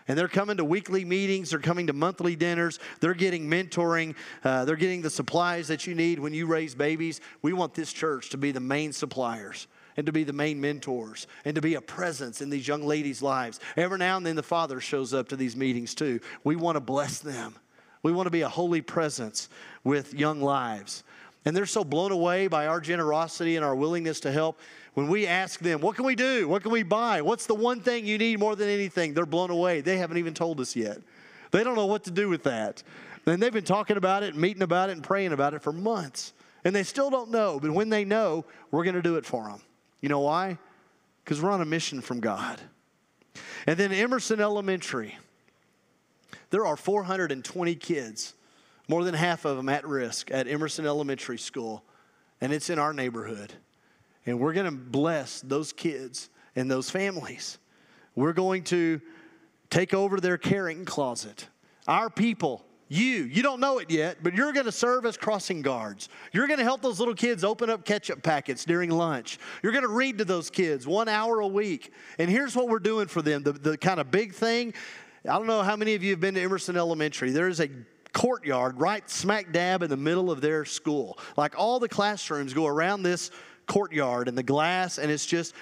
and 0.08 0.18
they're 0.18 0.28
coming 0.28 0.58
to 0.58 0.66
weekly 0.66 1.04
meetings, 1.04 1.50
they're 1.50 1.60
coming 1.60 1.88
to 1.88 1.94
monthly 1.94 2.36
dinners, 2.36 2.80
they're 3.00 3.14
getting 3.16 3.50
mentoring, 3.50 4.16
uh, 4.44 4.66
they're 4.66 4.76
getting 4.76 5.02
the 5.02 5.10
supplies 5.10 5.68
that 5.68 5.88
you 5.88 5.96
need 5.96 6.20
when 6.20 6.34
you 6.34 6.46
raise 6.46 6.76
babies. 6.76 7.22
We 7.42 7.54
want 7.54 7.74
this 7.74 7.92
church 7.92 8.30
to 8.30 8.38
be 8.38 8.52
the 8.52 8.60
main 8.60 8.94
suppliers 8.94 9.68
and 9.98 10.06
to 10.06 10.12
be 10.12 10.24
the 10.24 10.34
main 10.34 10.60
mentors 10.60 11.28
and 11.46 11.56
to 11.56 11.62
be 11.62 11.76
a 11.76 11.82
presence 11.82 12.42
in 12.42 12.50
these 12.50 12.68
young 12.68 12.84
ladies' 12.84 13.22
lives. 13.22 13.60
Every 13.78 13.98
now 13.98 14.18
and 14.18 14.26
then 14.26 14.36
the 14.36 14.44
father 14.44 14.80
shows 14.80 15.14
up 15.14 15.30
to 15.30 15.36
these 15.36 15.56
meetings 15.56 15.96
too. 15.96 16.20
We 16.44 16.56
want 16.56 16.76
to 16.76 16.82
bless 16.82 17.20
them. 17.20 17.56
We 18.04 18.12
want 18.12 18.28
to 18.28 18.32
be 18.32 18.42
a 18.42 18.50
holy 18.50 18.82
presence 18.82 19.50
with 19.84 20.14
young 20.14 20.42
lives. 20.42 21.04
And 21.46 21.56
they're 21.56 21.66
so 21.66 21.84
blown 21.84 22.12
away 22.12 22.48
by 22.48 22.68
our 22.68 22.80
generosity 22.80 23.56
and 23.56 23.64
our 23.64 23.76
willingness 23.76 24.20
to 24.22 24.32
help 24.32 24.60
when 24.96 25.08
we 25.08 25.28
ask 25.28 25.60
them, 25.60 25.80
What 25.82 25.96
can 25.96 26.06
we 26.06 26.16
do? 26.16 26.48
What 26.48 26.64
can 26.64 26.72
we 26.72 26.84
buy? 26.84 27.22
What's 27.22 27.46
the 27.46 27.56
one 27.56 27.82
thing 27.82 28.06
you 28.06 28.18
need 28.18 28.40
more 28.40 28.56
than 28.56 28.70
anything? 28.70 29.14
They're 29.14 29.26
blown 29.26 29.52
away. 29.52 29.82
They 29.82 29.98
haven't 29.98 30.18
even 30.18 30.34
told 30.34 30.60
us 30.60 30.76
yet. 30.76 30.98
They 31.52 31.64
don't 31.64 31.76
know 31.76 31.86
what 31.86 32.04
to 32.06 32.12
do 32.12 32.30
with 32.30 32.44
that. 32.44 32.82
And 33.26 33.42
they've 33.42 33.54
been 33.54 33.64
talking 33.64 33.98
about 33.98 34.24
it, 34.24 34.36
meeting 34.36 34.64
about 34.64 34.90
it, 34.90 34.94
and 34.94 35.04
praying 35.04 35.34
about 35.34 35.54
it 35.54 35.62
for 35.62 35.72
months. 35.72 36.34
And 36.64 36.76
they 36.76 36.84
still 36.84 37.10
don't 37.10 37.32
know. 37.32 37.60
But 37.60 37.72
when 37.72 37.90
they 37.90 38.06
know, 38.06 38.46
we're 38.72 38.84
going 38.84 38.96
to 38.96 39.02
do 39.02 39.16
it 39.16 39.26
for 39.26 39.44
them. 39.44 39.62
You 40.06 40.10
know 40.10 40.20
why? 40.20 40.60
Because 41.24 41.42
we're 41.42 41.50
on 41.50 41.62
a 41.62 41.66
mission 41.66 42.00
from 42.00 42.20
God. 42.20 42.62
And 43.66 43.76
then 43.76 43.92
Emerson 43.92 44.40
Elementary. 44.40 45.18
There 46.52 46.64
are 46.64 46.78
420 46.78 47.74
kids, 47.74 48.36
more 48.88 49.04
than 49.04 49.16
half 49.16 49.46
of 49.46 49.58
them 49.58 49.68
at 49.68 49.84
risk 49.84 50.30
at 50.30 50.48
Emerson 50.48 50.86
Elementary 50.86 51.40
School, 51.40 51.84
and 52.40 52.54
it's 52.54 52.70
in 52.70 52.78
our 52.78 52.94
neighborhood. 52.94 53.54
And 54.28 54.40
we're 54.40 54.54
going 54.54 54.68
to 54.68 54.72
bless 54.72 55.42
those 55.42 55.74
kids 55.74 56.30
and 56.56 56.70
those 56.70 56.92
families. 56.92 57.58
We're 58.14 58.34
going 58.34 58.64
to 58.66 59.02
take 59.72 59.96
over 59.96 60.20
their 60.20 60.38
caring 60.38 60.86
closet. 60.86 61.48
Our 61.88 62.12
people 62.12 62.64
you, 62.88 63.24
you 63.24 63.42
don't 63.42 63.60
know 63.60 63.80
it 63.80 63.90
yet, 63.90 64.18
but 64.22 64.36
you're 64.36 64.54
going 64.54 64.68
to 64.68 64.72
serve 64.72 65.06
as 65.08 65.18
crossing 65.18 65.64
guards. 65.64 66.08
You're 66.32 66.46
going 66.46 66.60
to 66.60 66.64
help 66.64 66.82
those 66.82 67.00
little 67.00 67.16
kids 67.16 67.44
open 67.44 67.70
up 67.70 67.84
ketchup 67.84 68.22
packets 68.22 68.64
during 68.64 68.92
lunch. 68.92 69.40
You're 69.64 69.72
going 69.72 69.84
to 69.84 69.90
read 69.90 70.20
to 70.20 70.26
those 70.26 70.52
kids 70.52 70.86
one 70.86 71.08
hour 71.08 71.40
a 71.40 71.48
week. 71.48 71.92
And 72.20 72.30
here's 72.30 72.56
what 72.56 72.68
we're 72.68 72.80
doing 72.80 73.08
for 73.08 73.24
them 73.24 73.42
the, 73.42 73.54
the 73.54 73.78
kind 73.78 74.00
of 74.00 74.12
big 74.12 74.34
thing. 74.34 74.74
I 75.24 75.34
don't 75.34 75.48
know 75.48 75.64
how 75.64 75.76
many 75.76 75.96
of 75.96 76.04
you 76.04 76.12
have 76.12 76.20
been 76.20 76.36
to 76.36 76.42
Emerson 76.42 76.78
Elementary. 76.78 77.32
There's 77.32 77.60
a 77.60 77.70
courtyard 78.14 78.80
right 78.80 79.10
smack 79.10 79.52
dab 79.52 79.82
in 79.82 79.90
the 79.90 79.98
middle 79.98 80.30
of 80.30 80.40
their 80.40 80.64
school. 80.64 81.18
Like 81.36 81.58
all 81.58 81.80
the 81.80 81.90
classrooms 81.90 82.54
go 82.54 82.68
around 82.68 83.02
this 83.02 83.32
courtyard 83.66 84.28
and 84.28 84.38
the 84.38 84.44
glass, 84.44 85.00
and 85.00 85.12
it's 85.12 85.26
just, 85.26 85.56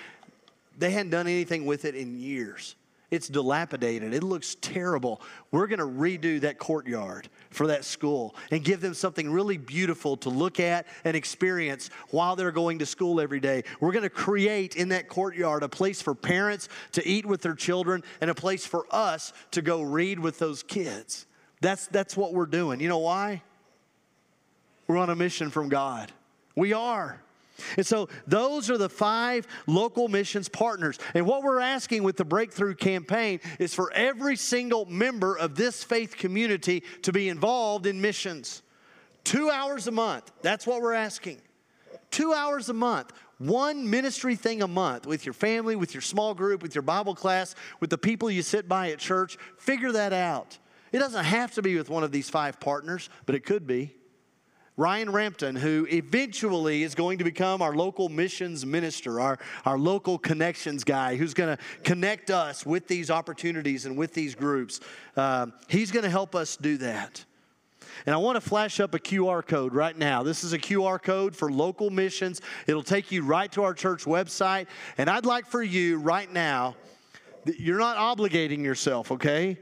they 0.77 0.91
hadn't 0.91 1.11
done 1.11 1.27
anything 1.27 1.65
with 1.65 1.85
it 1.85 1.95
in 1.95 2.19
years. 2.19 2.75
It's 3.13 3.27
dilapidated. 3.27 4.11
It 4.15 4.23
looks 4.23 4.57
terrible. 4.59 5.21
We're 5.51 5.67
going 5.67 5.77
to 5.77 5.85
redo 5.85 6.41
that 6.41 6.57
courtyard 6.57 7.29
for 7.51 7.67
that 7.67 7.85
school 7.85 8.35
and 8.49 8.63
give 8.63 8.81
them 8.81 8.95
something 8.95 9.31
really 9.31 9.57
beautiful 9.57 10.17
to 10.17 10.31
look 10.31 10.59
at 10.59 10.87
and 11.03 11.15
experience 11.15 11.91
while 12.09 12.35
they're 12.35 12.49
going 12.51 12.79
to 12.79 12.87
school 12.87 13.21
every 13.21 13.39
day. 13.39 13.65
We're 13.79 13.91
going 13.91 14.01
to 14.01 14.09
create 14.09 14.75
in 14.75 14.89
that 14.89 15.09
courtyard 15.09 15.61
a 15.61 15.69
place 15.69 16.01
for 16.01 16.15
parents 16.15 16.69
to 16.93 17.07
eat 17.07 17.23
with 17.23 17.43
their 17.43 17.53
children 17.53 18.03
and 18.19 18.31
a 18.31 18.33
place 18.33 18.65
for 18.65 18.87
us 18.89 19.31
to 19.51 19.61
go 19.61 19.83
read 19.83 20.17
with 20.17 20.39
those 20.39 20.63
kids. 20.63 21.27
That's, 21.61 21.85
that's 21.85 22.17
what 22.17 22.33
we're 22.33 22.47
doing. 22.47 22.79
You 22.79 22.89
know 22.89 22.97
why? 22.97 23.43
We're 24.87 24.97
on 24.97 25.11
a 25.11 25.15
mission 25.15 25.51
from 25.51 25.69
God. 25.69 26.11
We 26.55 26.73
are. 26.73 27.21
And 27.77 27.85
so 27.85 28.09
those 28.25 28.69
are 28.69 28.77
the 28.77 28.89
five 28.89 29.47
local 29.67 30.07
missions 30.07 30.49
partners. 30.49 30.97
And 31.13 31.25
what 31.25 31.43
we're 31.43 31.59
asking 31.59 32.03
with 32.03 32.17
the 32.17 32.25
Breakthrough 32.25 32.75
campaign 32.75 33.39
is 33.59 33.73
for 33.73 33.91
every 33.93 34.35
single 34.35 34.85
member 34.85 35.37
of 35.37 35.55
this 35.55 35.83
faith 35.83 36.17
community 36.17 36.83
to 37.03 37.11
be 37.11 37.29
involved 37.29 37.85
in 37.85 38.01
missions. 38.01 38.63
Two 39.23 39.49
hours 39.49 39.87
a 39.87 39.91
month. 39.91 40.31
That's 40.41 40.67
what 40.67 40.81
we're 40.81 40.93
asking. 40.93 41.41
Two 42.11 42.33
hours 42.33 42.69
a 42.69 42.73
month. 42.73 43.11
One 43.37 43.89
ministry 43.89 44.35
thing 44.35 44.61
a 44.61 44.67
month 44.67 45.05
with 45.05 45.25
your 45.25 45.33
family, 45.33 45.75
with 45.75 45.93
your 45.93 46.01
small 46.01 46.33
group, 46.33 46.61
with 46.61 46.75
your 46.75 46.81
Bible 46.81 47.15
class, 47.15 47.55
with 47.79 47.89
the 47.89 47.97
people 47.97 48.29
you 48.29 48.41
sit 48.41 48.69
by 48.69 48.91
at 48.91 48.99
church. 48.99 49.37
Figure 49.57 49.91
that 49.91 50.13
out. 50.13 50.57
It 50.91 50.99
doesn't 50.99 51.25
have 51.25 51.53
to 51.55 51.61
be 51.61 51.75
with 51.75 51.89
one 51.89 52.03
of 52.03 52.11
these 52.11 52.29
five 52.29 52.59
partners, 52.59 53.09
but 53.25 53.35
it 53.35 53.45
could 53.45 53.65
be. 53.65 53.95
Ryan 54.75 55.11
Rampton, 55.11 55.55
who 55.55 55.87
eventually 55.91 56.81
is 56.81 56.95
going 56.95 57.19
to 57.19 57.23
become 57.23 57.61
our 57.61 57.75
local 57.75 58.09
missions 58.09 58.65
minister, 58.65 59.19
our, 59.19 59.37
our 59.65 59.77
local 59.77 60.17
connections 60.17 60.83
guy, 60.83 61.15
who's 61.15 61.35
going 61.35 61.55
to 61.55 61.63
connect 61.83 62.31
us 62.31 62.65
with 62.65 62.87
these 62.87 63.11
opportunities 63.11 63.85
and 63.85 63.95
with 63.95 64.13
these 64.13 64.33
groups. 64.33 64.79
Uh, 65.15 65.47
he's 65.67 65.91
going 65.91 66.03
to 66.03 66.09
help 66.09 66.33
us 66.33 66.57
do 66.57 66.77
that. 66.77 67.23
And 68.07 68.15
I 68.15 68.17
want 68.17 68.35
to 68.35 68.41
flash 68.41 68.79
up 68.79 68.95
a 68.95 68.99
QR 68.99 69.45
code 69.45 69.75
right 69.75 69.95
now. 69.95 70.23
This 70.23 70.43
is 70.43 70.53
a 70.53 70.59
QR 70.59 70.99
code 70.99 71.35
for 71.35 71.51
local 71.51 71.91
missions. 71.91 72.41
It'll 72.65 72.81
take 72.81 73.11
you 73.11 73.23
right 73.23 73.51
to 73.51 73.63
our 73.63 73.75
church 73.75 74.05
website. 74.05 74.65
And 74.97 75.07
I'd 75.07 75.25
like 75.25 75.45
for 75.45 75.61
you 75.61 75.99
right 75.99 76.31
now, 76.31 76.75
you're 77.45 77.79
not 77.79 77.97
obligating 77.97 78.63
yourself, 78.63 79.11
okay? 79.11 79.59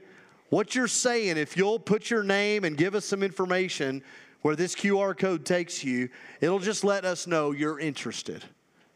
What 0.50 0.74
you're 0.74 0.88
saying, 0.88 1.38
if 1.38 1.58
you'll 1.58 1.80
put 1.80 2.10
your 2.10 2.24
name 2.24 2.64
and 2.64 2.78
give 2.78 2.96
us 2.96 3.06
some 3.06 3.24
information, 3.24 4.02
where 4.42 4.56
this 4.56 4.76
QR 4.76 5.18
code 5.18 5.46
takes 5.46 5.84
you, 5.84 6.10
it'll 6.40 6.60
just 6.60 6.84
let 6.84 7.06
us 7.06 7.28
know 7.28 7.52
you're 7.52 7.80
interested. 7.80 8.44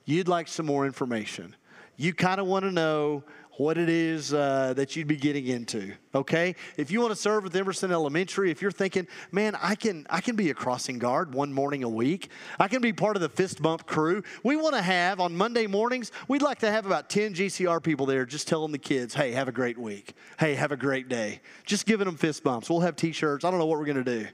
You'd 0.05 0.27
like 0.27 0.47
some 0.47 0.65
more 0.65 0.85
information. 0.85 1.55
You 1.97 2.13
kind 2.13 2.39
of 2.39 2.47
want 2.47 2.65
to 2.65 2.71
know 2.71 3.23
what 3.57 3.77
it 3.77 3.87
is 3.87 4.33
uh, 4.33 4.73
that 4.75 4.95
you'd 4.95 5.07
be 5.07 5.15
getting 5.15 5.47
into 5.47 5.93
okay? 6.13 6.55
If 6.77 6.91
you 6.91 6.99
want 6.99 7.11
to 7.11 7.15
serve 7.15 7.43
with 7.43 7.55
emerson 7.55 7.91
elementary 7.91 8.51
if 8.51 8.61
you're 8.61 8.71
thinking 8.71 9.07
man 9.31 9.55
i 9.61 9.75
can 9.75 10.05
i 10.09 10.19
can 10.19 10.35
be 10.35 10.49
a 10.49 10.53
crossing 10.53 10.99
guard 10.99 11.33
one 11.33 11.53
morning 11.53 11.83
a 11.83 11.89
week. 11.89 12.29
I 12.59 12.67
can 12.67 12.81
be 12.81 12.91
part 12.91 13.15
of 13.15 13.21
the 13.21 13.29
fist 13.29 13.61
bump 13.61 13.85
crew. 13.85 14.23
We 14.43 14.55
want 14.57 14.75
to 14.75 14.81
have 14.81 15.19
on 15.19 15.35
monday 15.35 15.67
mornings 15.67 16.11
we'd 16.27 16.41
like 16.41 16.59
to 16.59 16.71
have 16.71 16.85
about 16.85 17.09
10 17.09 17.33
gcr 17.33 17.81
people 17.81 18.05
there 18.05 18.25
just 18.25 18.47
telling 18.47 18.71
the 18.71 18.77
kids 18.77 19.13
hey 19.13 19.31
have 19.31 19.47
a 19.47 19.53
great 19.53 19.77
week. 19.77 20.15
Hey 20.37 20.55
have 20.55 20.71
a 20.71 20.77
great 20.77 21.07
day. 21.07 21.39
Just 21.65 21.85
giving 21.85 22.05
them 22.05 22.17
fist 22.17 22.43
bumps. 22.43 22.69
We'll 22.69 22.81
have 22.81 22.95
t-shirts. 22.95 23.45
I 23.45 23.51
don't 23.51 23.59
know 23.59 23.65
what 23.65 23.79
we're 23.79 23.85
going 23.85 24.03
to 24.03 24.23
do 24.23 24.27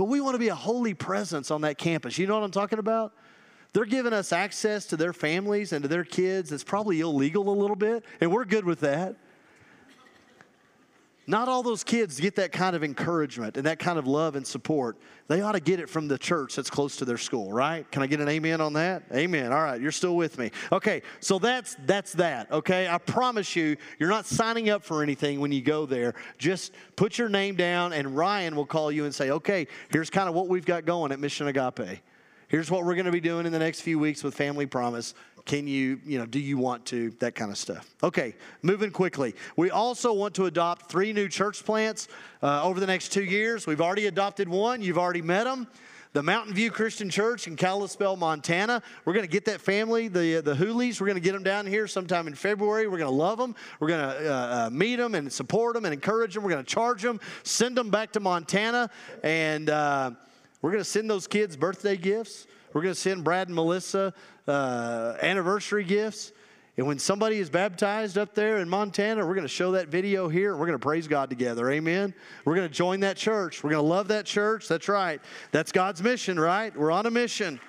but 0.00 0.06
we 0.06 0.18
want 0.22 0.34
to 0.34 0.38
be 0.38 0.48
a 0.48 0.54
holy 0.54 0.94
presence 0.94 1.50
on 1.50 1.60
that 1.60 1.76
campus. 1.76 2.16
You 2.16 2.26
know 2.26 2.32
what 2.32 2.42
I'm 2.42 2.50
talking 2.50 2.78
about? 2.78 3.12
They're 3.74 3.84
giving 3.84 4.14
us 4.14 4.32
access 4.32 4.86
to 4.86 4.96
their 4.96 5.12
families 5.12 5.74
and 5.74 5.82
to 5.82 5.88
their 5.88 6.04
kids. 6.04 6.52
It's 6.52 6.64
probably 6.64 7.00
illegal 7.00 7.50
a 7.50 7.52
little 7.52 7.76
bit, 7.76 8.02
and 8.22 8.32
we're 8.32 8.46
good 8.46 8.64
with 8.64 8.80
that. 8.80 9.16
Not 11.30 11.46
all 11.46 11.62
those 11.62 11.84
kids 11.84 12.18
get 12.18 12.34
that 12.36 12.50
kind 12.50 12.74
of 12.74 12.82
encouragement 12.82 13.56
and 13.56 13.64
that 13.64 13.78
kind 13.78 14.00
of 14.00 14.06
love 14.08 14.34
and 14.34 14.44
support. 14.44 14.98
They 15.28 15.42
ought 15.42 15.52
to 15.52 15.60
get 15.60 15.78
it 15.78 15.88
from 15.88 16.08
the 16.08 16.18
church 16.18 16.56
that's 16.56 16.68
close 16.68 16.96
to 16.96 17.04
their 17.04 17.18
school, 17.18 17.52
right? 17.52 17.88
Can 17.92 18.02
I 18.02 18.08
get 18.08 18.20
an 18.20 18.28
amen 18.28 18.60
on 18.60 18.72
that? 18.72 19.04
Amen. 19.14 19.52
All 19.52 19.62
right, 19.62 19.80
you're 19.80 19.92
still 19.92 20.16
with 20.16 20.38
me. 20.38 20.50
Okay, 20.72 21.02
so 21.20 21.38
that's 21.38 21.76
that's 21.86 22.14
that. 22.14 22.50
Okay, 22.50 22.88
I 22.88 22.98
promise 22.98 23.54
you, 23.54 23.76
you're 24.00 24.08
not 24.08 24.26
signing 24.26 24.70
up 24.70 24.82
for 24.82 25.04
anything 25.04 25.38
when 25.38 25.52
you 25.52 25.62
go 25.62 25.86
there. 25.86 26.14
Just 26.36 26.72
put 26.96 27.16
your 27.16 27.28
name 27.28 27.54
down, 27.54 27.92
and 27.92 28.16
Ryan 28.16 28.56
will 28.56 28.66
call 28.66 28.90
you 28.90 29.04
and 29.04 29.14
say, 29.14 29.30
"Okay, 29.30 29.68
here's 29.90 30.10
kind 30.10 30.28
of 30.28 30.34
what 30.34 30.48
we've 30.48 30.66
got 30.66 30.84
going 30.84 31.12
at 31.12 31.20
Mission 31.20 31.46
Agape." 31.46 32.00
Here's 32.50 32.68
what 32.68 32.84
we're 32.84 32.96
going 32.96 33.06
to 33.06 33.12
be 33.12 33.20
doing 33.20 33.46
in 33.46 33.52
the 33.52 33.60
next 33.60 33.82
few 33.82 34.00
weeks 34.00 34.24
with 34.24 34.34
Family 34.34 34.66
Promise. 34.66 35.14
Can 35.50 35.66
you, 35.66 35.98
you 36.06 36.16
know, 36.16 36.26
do 36.26 36.38
you 36.38 36.58
want 36.58 36.86
to? 36.86 37.10
That 37.18 37.34
kind 37.34 37.50
of 37.50 37.58
stuff. 37.58 37.92
Okay, 38.04 38.36
moving 38.62 38.92
quickly. 38.92 39.34
We 39.56 39.72
also 39.72 40.12
want 40.12 40.32
to 40.36 40.46
adopt 40.46 40.88
three 40.88 41.12
new 41.12 41.28
church 41.28 41.64
plants 41.64 42.06
uh, 42.40 42.62
over 42.62 42.78
the 42.78 42.86
next 42.86 43.08
two 43.08 43.24
years. 43.24 43.66
We've 43.66 43.80
already 43.80 44.06
adopted 44.06 44.48
one, 44.48 44.80
you've 44.80 44.96
already 44.96 45.22
met 45.22 45.42
them 45.42 45.66
the 46.12 46.22
Mountain 46.22 46.54
View 46.54 46.70
Christian 46.70 47.10
Church 47.10 47.48
in 47.48 47.56
Kalispell, 47.56 48.14
Montana. 48.14 48.80
We're 49.04 49.12
going 49.12 49.26
to 49.26 49.30
get 49.30 49.44
that 49.46 49.60
family, 49.60 50.06
the 50.06 50.40
the 50.40 50.54
Hoolies. 50.54 51.00
We're 51.00 51.08
going 51.08 51.16
to 51.16 51.20
get 51.20 51.32
them 51.32 51.42
down 51.42 51.66
here 51.66 51.88
sometime 51.88 52.28
in 52.28 52.36
February. 52.36 52.86
We're 52.86 52.98
going 52.98 53.10
to 53.10 53.16
love 53.16 53.38
them. 53.38 53.56
We're 53.80 53.88
going 53.88 54.08
to 54.08 54.32
uh, 54.32 54.66
uh, 54.66 54.70
meet 54.70 54.96
them 54.96 55.16
and 55.16 55.32
support 55.32 55.74
them 55.74 55.84
and 55.84 55.92
encourage 55.92 56.34
them. 56.34 56.44
We're 56.44 56.50
going 56.50 56.64
to 56.64 56.72
charge 56.72 57.02
them, 57.02 57.18
send 57.42 57.76
them 57.76 57.90
back 57.90 58.12
to 58.12 58.20
Montana, 58.20 58.88
and 59.24 59.68
uh, 59.68 60.12
we're 60.62 60.70
going 60.70 60.84
to 60.84 60.88
send 60.88 61.10
those 61.10 61.26
kids 61.26 61.56
birthday 61.56 61.96
gifts. 61.96 62.46
We're 62.72 62.82
going 62.82 62.94
to 62.94 63.00
send 63.00 63.24
Brad 63.24 63.48
and 63.48 63.54
Melissa 63.56 64.14
uh, 64.46 65.16
anniversary 65.22 65.84
gifts. 65.84 66.32
And 66.76 66.86
when 66.86 66.98
somebody 66.98 67.38
is 67.38 67.50
baptized 67.50 68.16
up 68.16 68.34
there 68.34 68.58
in 68.58 68.68
Montana, 68.68 69.26
we're 69.26 69.34
going 69.34 69.42
to 69.42 69.48
show 69.48 69.72
that 69.72 69.88
video 69.88 70.28
here 70.28 70.56
we're 70.56 70.66
going 70.66 70.78
to 70.78 70.82
praise 70.82 71.06
God 71.06 71.28
together. 71.28 71.70
Amen. 71.70 72.14
We're 72.44 72.54
going 72.54 72.68
to 72.68 72.74
join 72.74 73.00
that 73.00 73.16
church. 73.16 73.62
We're 73.62 73.70
going 73.70 73.82
to 73.82 73.88
love 73.88 74.08
that 74.08 74.24
church. 74.24 74.66
That's 74.66 74.88
right. 74.88 75.20
That's 75.52 75.72
God's 75.72 76.02
mission, 76.02 76.40
right? 76.40 76.74
We're 76.74 76.90
on 76.90 77.06
a 77.06 77.10
mission. 77.10 77.60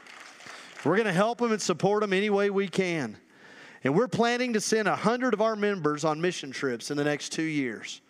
We're 0.86 0.96
going 0.96 1.08
to 1.08 1.14
help 1.14 1.40
them 1.40 1.52
and 1.52 1.62
support 1.62 2.02
them 2.02 2.14
any 2.14 2.30
way 2.30 2.50
we 2.50 2.68
can. 2.68 3.18
And 3.84 3.96
we're 3.96 4.08
planning 4.08 4.54
to 4.54 4.62
send 4.62 4.88
100 4.88 5.34
of 5.34 5.42
our 5.42 5.56
members 5.56 6.06
on 6.06 6.22
mission 6.22 6.52
trips 6.52 6.92
in 6.92 6.98
the 6.98 7.04
next 7.04 7.30
two 7.30 7.44
years. 7.44 8.02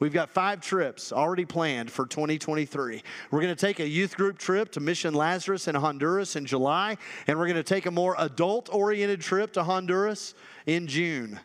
We've 0.00 0.14
got 0.14 0.30
five 0.30 0.62
trips 0.62 1.12
already 1.12 1.44
planned 1.44 1.90
for 1.90 2.06
2023. 2.06 3.02
We're 3.30 3.40
going 3.40 3.54
to 3.54 3.60
take 3.60 3.80
a 3.80 3.86
youth 3.86 4.16
group 4.16 4.38
trip 4.38 4.72
to 4.72 4.80
Mission 4.80 5.12
Lazarus 5.12 5.68
in 5.68 5.74
Honduras 5.74 6.36
in 6.36 6.46
July, 6.46 6.96
and 7.26 7.38
we're 7.38 7.46
going 7.46 7.56
to 7.56 7.62
take 7.62 7.84
a 7.84 7.90
more 7.90 8.16
adult 8.18 8.72
oriented 8.72 9.20
trip 9.20 9.52
to 9.52 9.62
Honduras 9.62 10.34
in 10.64 10.86
June. 10.86 11.38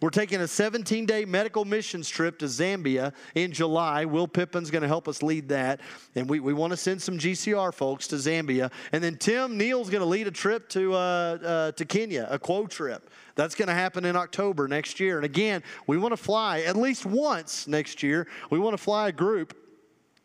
We're 0.00 0.10
taking 0.10 0.40
a 0.40 0.48
17 0.48 1.06
day 1.06 1.24
medical 1.24 1.64
missions 1.64 2.08
trip 2.08 2.38
to 2.38 2.46
Zambia 2.46 3.12
in 3.34 3.52
July. 3.52 4.04
Will 4.04 4.28
Pippin's 4.28 4.70
going 4.70 4.82
to 4.82 4.88
help 4.88 5.08
us 5.08 5.22
lead 5.22 5.48
that. 5.48 5.80
And 6.14 6.28
we, 6.28 6.40
we 6.40 6.52
want 6.52 6.72
to 6.72 6.76
send 6.76 7.02
some 7.02 7.18
GCR 7.18 7.72
folks 7.74 8.08
to 8.08 8.16
Zambia. 8.16 8.72
And 8.92 9.02
then 9.02 9.16
Tim 9.16 9.56
Neal's 9.56 9.90
going 9.90 10.00
to 10.00 10.06
lead 10.06 10.26
a 10.26 10.30
trip 10.30 10.68
to, 10.70 10.94
uh, 10.94 10.96
uh, 10.96 11.72
to 11.72 11.84
Kenya, 11.84 12.26
a 12.30 12.38
Quo 12.38 12.66
trip. 12.66 13.10
That's 13.34 13.54
going 13.54 13.68
to 13.68 13.74
happen 13.74 14.04
in 14.04 14.16
October 14.16 14.66
next 14.68 14.98
year. 14.98 15.16
And 15.16 15.24
again, 15.24 15.62
we 15.86 15.98
want 15.98 16.12
to 16.12 16.16
fly 16.16 16.60
at 16.60 16.76
least 16.76 17.04
once 17.04 17.66
next 17.66 18.02
year. 18.02 18.26
We 18.50 18.58
want 18.58 18.74
to 18.74 18.82
fly 18.82 19.08
a 19.08 19.12
group 19.12 19.56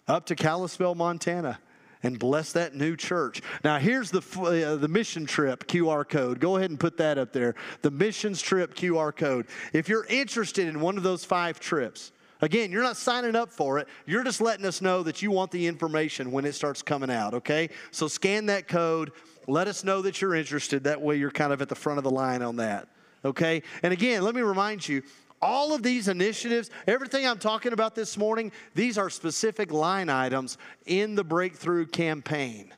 up 0.07 0.25
to 0.27 0.35
Kalispell, 0.35 0.95
Montana 0.95 1.59
and 2.03 2.17
bless 2.17 2.53
that 2.53 2.75
new 2.75 2.95
church. 2.95 3.41
Now, 3.63 3.77
here's 3.77 4.11
the, 4.11 4.21
uh, 4.41 4.75
the 4.75 4.87
mission 4.87 5.25
trip 5.25 5.67
QR 5.67 6.07
code. 6.07 6.39
Go 6.39 6.57
ahead 6.57 6.69
and 6.69 6.79
put 6.79 6.97
that 6.97 7.17
up 7.17 7.33
there. 7.33 7.55
The 7.81 7.91
missions 7.91 8.41
trip 8.41 8.75
QR 8.75 9.15
code. 9.15 9.47
If 9.73 9.89
you're 9.89 10.05
interested 10.05 10.67
in 10.67 10.79
one 10.79 10.97
of 10.97 11.03
those 11.03 11.25
five 11.25 11.59
trips, 11.59 12.11
Again, 12.43 12.71
you're 12.71 12.81
not 12.81 12.97
signing 12.97 13.35
up 13.35 13.51
for 13.51 13.77
it. 13.77 13.87
You're 14.07 14.23
just 14.23 14.41
letting 14.41 14.65
us 14.65 14.81
know 14.81 15.03
that 15.03 15.21
you 15.21 15.29
want 15.29 15.51
the 15.51 15.67
information 15.67 16.31
when 16.31 16.43
it 16.43 16.55
starts 16.55 16.81
coming 16.81 17.11
out, 17.11 17.35
okay? 17.35 17.69
So 17.91 18.07
scan 18.07 18.47
that 18.47 18.67
code. 18.67 19.11
Let 19.47 19.67
us 19.67 19.83
know 19.83 20.01
that 20.01 20.21
you're 20.21 20.33
interested. 20.33 20.85
That 20.85 21.03
way, 21.03 21.17
you're 21.17 21.29
kind 21.29 21.53
of 21.53 21.61
at 21.61 21.69
the 21.69 21.75
front 21.75 21.99
of 21.99 22.03
the 22.03 22.09
line 22.09 22.41
on 22.41 22.55
that 22.55 22.87
okay? 23.23 23.63
And 23.83 23.93
again, 23.93 24.23
let 24.23 24.35
me 24.35 24.41
remind 24.41 24.87
you 24.87 25.03
All 25.41 25.73
of 25.73 25.81
these 25.81 26.07
initiatives, 26.07 26.69
everything 26.85 27.25
I'm 27.25 27.39
talking 27.39 27.73
about 27.73 27.95
this 27.95 28.17
morning, 28.17 28.51
these 28.75 28.97
are 28.97 29.09
specific 29.09 29.71
line 29.71 30.09
items 30.09 30.57
in 30.85 31.15
the 31.15 31.23
breakthrough 31.23 31.87
campaign. 31.87 32.73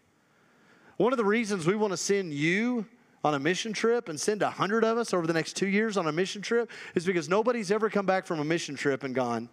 One 0.98 1.12
of 1.12 1.18
the 1.18 1.26
reasons 1.26 1.68
we 1.68 1.76
want 1.76 1.92
to 1.92 1.98
send 1.98 2.34
you 2.34 2.86
on 3.24 3.34
a 3.34 3.40
mission 3.40 3.74
trip 3.74 4.10
and 4.10 4.20
send 4.20 4.42
a 4.42 4.50
hundred 4.50 4.84
of 4.84 4.98
us 4.98 5.14
over 5.14 5.26
the 5.26 5.34
next 5.34 5.54
two 5.54 5.68
years 5.68 5.98
on 5.98 6.08
a 6.08 6.12
mission 6.12 6.42
trip 6.42 6.70
is 6.96 7.06
because 7.06 7.28
nobody's 7.28 7.72
ever 7.72 7.90
come 7.90 8.06
back 8.06 8.26
from 8.26 8.40
a 8.40 8.46
mission 8.46 8.76
trip 8.76 9.04
and 9.04 9.16
gone, 9.16 9.50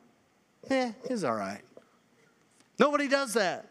eh, 0.68 0.92
it's 1.04 1.24
all 1.24 1.34
right. 1.34 1.62
Nobody 2.78 3.08
does 3.08 3.34
that. 3.34 3.69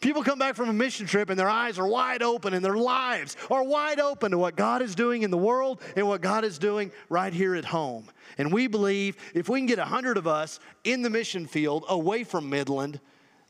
People 0.00 0.22
come 0.22 0.38
back 0.38 0.54
from 0.54 0.68
a 0.68 0.72
mission 0.72 1.06
trip 1.06 1.30
and 1.30 1.38
their 1.38 1.48
eyes 1.48 1.78
are 1.78 1.86
wide 1.86 2.22
open 2.22 2.52
and 2.54 2.64
their 2.64 2.76
lives 2.76 3.36
are 3.50 3.62
wide 3.62 3.98
open 3.98 4.30
to 4.30 4.38
what 4.38 4.56
God 4.56 4.82
is 4.82 4.94
doing 4.94 5.22
in 5.22 5.30
the 5.30 5.38
world 5.38 5.80
and 5.96 6.06
what 6.06 6.20
God 6.20 6.44
is 6.44 6.58
doing 6.58 6.92
right 7.08 7.32
here 7.32 7.54
at 7.54 7.64
home. 7.64 8.08
And 8.38 8.52
we 8.52 8.66
believe 8.66 9.16
if 9.34 9.48
we 9.48 9.58
can 9.58 9.66
get 9.66 9.78
a 9.78 9.84
hundred 9.84 10.18
of 10.18 10.26
us 10.26 10.60
in 10.84 11.02
the 11.02 11.10
mission 11.10 11.46
field 11.46 11.84
away 11.88 12.24
from 12.24 12.50
Midland, 12.50 13.00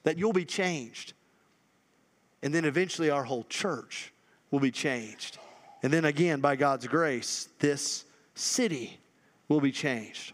that 0.05 0.19
you'll 0.19 0.33
be 0.33 0.45
changed. 0.45 1.15
And 2.43 2.55
then 2.55 2.65
eventually 2.65 3.11
our 3.11 3.25
whole 3.25 3.45
church 3.45 4.13
will 4.51 4.61
be 4.61 4.71
changed. 4.71 5.39
And 5.83 5.93
then 5.93 6.05
again, 6.05 6.41
by 6.41 6.57
God's 6.57 6.87
grace, 6.87 7.49
this 7.59 8.05
city 8.35 9.01
will 9.49 9.61
be 9.61 9.73
changed. 9.73 10.33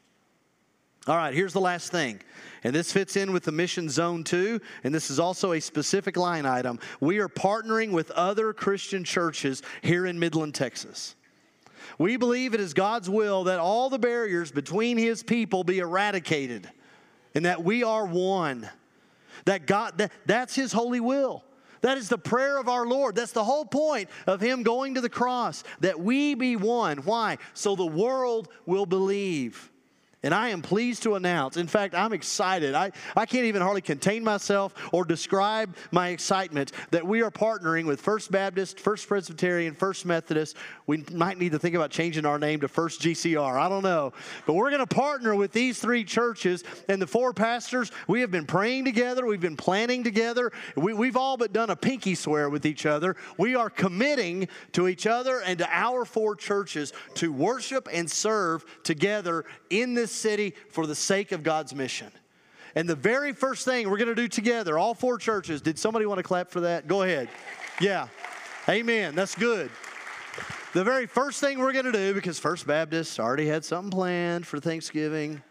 All 1.09 1.17
right, 1.17 1.35
here's 1.35 1.53
the 1.53 1.61
last 1.61 1.91
thing. 1.91 2.21
And 2.63 2.73
this 2.73 2.93
fits 2.93 3.17
in 3.17 3.33
with 3.33 3.43
the 3.43 3.51
mission 3.51 3.89
zone 3.89 4.23
too. 4.23 4.61
And 4.85 4.95
this 4.95 5.11
is 5.11 5.19
also 5.19 5.53
a 5.53 5.61
specific 5.61 6.17
line 6.17 6.47
item. 6.47 6.79
We 7.01 7.19
are 7.19 7.29
partnering 7.29 7.91
with 7.91 8.13
other 8.13 8.53
Christian 8.53 9.03
churches 9.03 9.63
here 9.83 10.07
in 10.07 10.19
Midland, 10.19 10.55
Texas. 10.55 11.17
We 11.99 12.17
believe 12.17 12.55
it 12.55 12.61
is 12.61 12.73
God's 12.73 13.11
will 13.11 13.45
that 13.45 13.59
all 13.59 13.91
the 13.91 13.99
barriers 13.99 14.53
between 14.53 14.97
his 14.97 15.25
people 15.25 15.65
be 15.65 15.81
eradicated 15.81 16.71
and 17.35 17.45
that 17.47 17.65
we 17.65 17.83
are 17.83 18.07
one. 18.07 18.69
That 19.45 19.67
God, 19.67 19.99
that, 19.99 20.13
that's 20.25 20.55
his 20.55 20.73
holy 20.73 21.01
will. 21.01 21.43
That 21.81 21.99
is 21.99 22.09
the 22.09 22.19
prayer 22.19 22.59
of 22.59 22.69
our 22.69 22.87
Lord. 22.87 23.17
That's 23.17 23.33
the 23.33 23.43
whole 23.43 23.65
point 23.65 24.09
of 24.29 24.41
Him 24.41 24.63
going 24.63 24.95
to 24.95 25.01
the 25.01 25.09
cross, 25.09 25.65
that 25.81 25.99
we 25.99 26.35
be 26.35 26.55
one. 26.55 26.99
Why? 26.99 27.39
So 27.55 27.75
the 27.75 27.85
world 27.85 28.49
will 28.67 28.87
believe. 28.87 29.72
And 30.25 30.33
I 30.33 30.51
am 30.51 30.63
pleased 30.63 31.03
to 31.03 31.17
announce, 31.17 31.57
in 31.57 31.67
fact, 31.67 31.97
I'm 31.97 32.13
excited. 32.13 32.77
I, 32.77 32.93
I 33.17 33.27
can't 33.27 33.47
even 33.47 33.61
hardly 33.61 33.81
contain 33.81 34.23
myself 34.23 34.73
or 34.93 35.05
describe 35.05 35.75
my 35.91 36.11
excitement 36.11 36.71
that 36.93 37.05
we 37.05 37.23
are 37.23 37.31
partnering 37.31 37.87
with 37.87 38.01
First 38.01 38.31
Baptist, 38.31 38.79
First 38.79 39.09
Presbyterian, 39.09 39.75
First 39.75 40.07
Methodist. 40.07 40.57
We 40.87 41.05
might 41.13 41.39
need 41.39 41.53
to 41.53 41.59
think 41.59 41.75
about 41.75 41.91
changing 41.91 42.25
our 42.25 42.39
name 42.39 42.61
to 42.61 42.69
First 42.69 43.01
GCR. 43.01 43.59
I 43.59 43.69
don't 43.69 43.83
know. 43.83 44.13
But 44.47 44.53
we're 44.55 44.71
going 44.71 44.87
to 44.87 44.95
partner 44.95 45.35
with 45.35 45.51
these 45.51 45.81
three 45.81 46.05
churches 46.05 46.63
and 46.89 47.03
the 47.03 47.07
four 47.09 47.33
pastors. 47.33 47.91
We 48.07 48.21
have 48.21 48.31
been 48.31 48.47
praying 48.47 48.85
together, 48.85 49.27
we've 49.27 49.41
been 49.41 49.57
planning 49.57 50.05
together. 50.05 50.53
We, 50.77 50.95
we've 50.95 51.17
all 51.17 51.37
but 51.37 51.53
done 51.53 51.71
a 51.71 51.77
pinky 51.77 52.15
swear 52.15 52.49
with 52.49 52.65
each 52.65 52.87
other. 52.87 53.17
We 53.39 53.57
are 53.57 53.71
committing 53.71 54.47
to 54.73 54.87
each 54.87 55.09
other 55.09 55.41
and 55.41 55.59
to 55.59 55.69
our 55.69 56.05
four 56.05 56.37
churches 56.37 56.93
to 57.15 57.33
worship 57.33 57.89
and 57.93 58.09
serve 58.09 58.65
together 58.85 59.45
in 59.69 59.95
this 59.95 60.12
city 60.13 60.55
for 60.71 60.87
the 60.87 60.95
sake 60.95 61.33
of 61.33 61.43
God's 61.43 61.75
mission. 61.75 62.11
And 62.75 62.89
the 62.89 62.95
very 62.95 63.33
first 63.33 63.65
thing 63.65 63.91
we're 63.91 63.99
going 63.99 64.09
to 64.09 64.15
do 64.15 64.29
together, 64.29 64.79
all 64.79 64.95
four 64.95 65.19
churches, 65.19 65.61
did 65.61 65.79
somebody 65.79 66.07
want 66.07 66.19
to 66.19 66.23
clap 66.23 66.51
for 66.51 66.61
that? 66.61 66.89
Go 66.89 67.03
ahead. 67.03 67.29
Yeah. 67.81 68.09
Amen. 68.69 69.15
That's 69.15 69.35
good. 69.35 69.71
The 70.73 70.85
very 70.85 71.07
first 71.07 71.41
thing 71.41 71.59
we're 71.59 71.75
going 71.75 71.85
to 71.85 71.93
do, 71.93 72.15
because 72.15 72.39
First 72.39 72.67
Baptist 72.67 73.21
already 73.21 73.47
had 73.47 73.65
something 73.65 73.91
planned 73.91 74.47
for 74.47 74.59
Thanksgiving, 74.59 75.43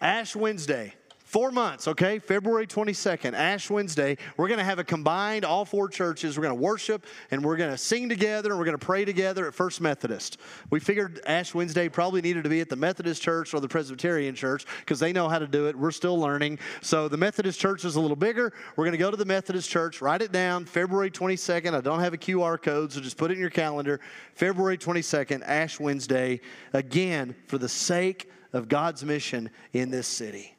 Ash 0.00 0.36
Wednesday. 0.36 0.94
Four 1.26 1.50
months, 1.50 1.88
okay? 1.88 2.20
February 2.20 2.68
22nd, 2.68 3.32
Ash 3.32 3.68
Wednesday. 3.68 4.16
We're 4.36 4.46
going 4.46 4.60
to 4.60 4.64
have 4.64 4.78
a 4.78 4.84
combined, 4.84 5.44
all 5.44 5.64
four 5.64 5.88
churches. 5.88 6.38
We're 6.38 6.44
going 6.44 6.56
to 6.56 6.62
worship 6.62 7.04
and 7.32 7.44
we're 7.44 7.56
going 7.56 7.72
to 7.72 7.76
sing 7.76 8.08
together 8.08 8.50
and 8.50 8.58
we're 8.60 8.64
going 8.64 8.78
to 8.78 8.86
pray 8.86 9.04
together 9.04 9.48
at 9.48 9.52
First 9.52 9.80
Methodist. 9.80 10.38
We 10.70 10.78
figured 10.78 11.20
Ash 11.26 11.52
Wednesday 11.52 11.88
probably 11.88 12.22
needed 12.22 12.44
to 12.44 12.48
be 12.48 12.60
at 12.60 12.68
the 12.68 12.76
Methodist 12.76 13.22
church 13.22 13.54
or 13.54 13.58
the 13.58 13.66
Presbyterian 13.66 14.36
church 14.36 14.66
because 14.78 15.00
they 15.00 15.12
know 15.12 15.28
how 15.28 15.40
to 15.40 15.48
do 15.48 15.66
it. 15.66 15.74
We're 15.74 15.90
still 15.90 16.16
learning. 16.16 16.60
So 16.80 17.08
the 17.08 17.16
Methodist 17.16 17.58
church 17.58 17.84
is 17.84 17.96
a 17.96 18.00
little 18.00 18.14
bigger. 18.16 18.52
We're 18.76 18.84
going 18.84 18.92
to 18.92 18.98
go 18.98 19.10
to 19.10 19.16
the 19.16 19.24
Methodist 19.24 19.68
church, 19.68 20.00
write 20.00 20.22
it 20.22 20.30
down, 20.30 20.64
February 20.64 21.10
22nd. 21.10 21.74
I 21.74 21.80
don't 21.80 21.98
have 21.98 22.14
a 22.14 22.18
QR 22.18 22.62
code, 22.62 22.92
so 22.92 23.00
just 23.00 23.16
put 23.16 23.32
it 23.32 23.34
in 23.34 23.40
your 23.40 23.50
calendar. 23.50 23.98
February 24.36 24.78
22nd, 24.78 25.42
Ash 25.44 25.80
Wednesday, 25.80 26.40
again, 26.72 27.34
for 27.48 27.58
the 27.58 27.68
sake 27.68 28.30
of 28.52 28.68
God's 28.68 29.04
mission 29.04 29.50
in 29.72 29.90
this 29.90 30.06
city. 30.06 30.55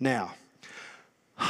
Now, 0.00 0.34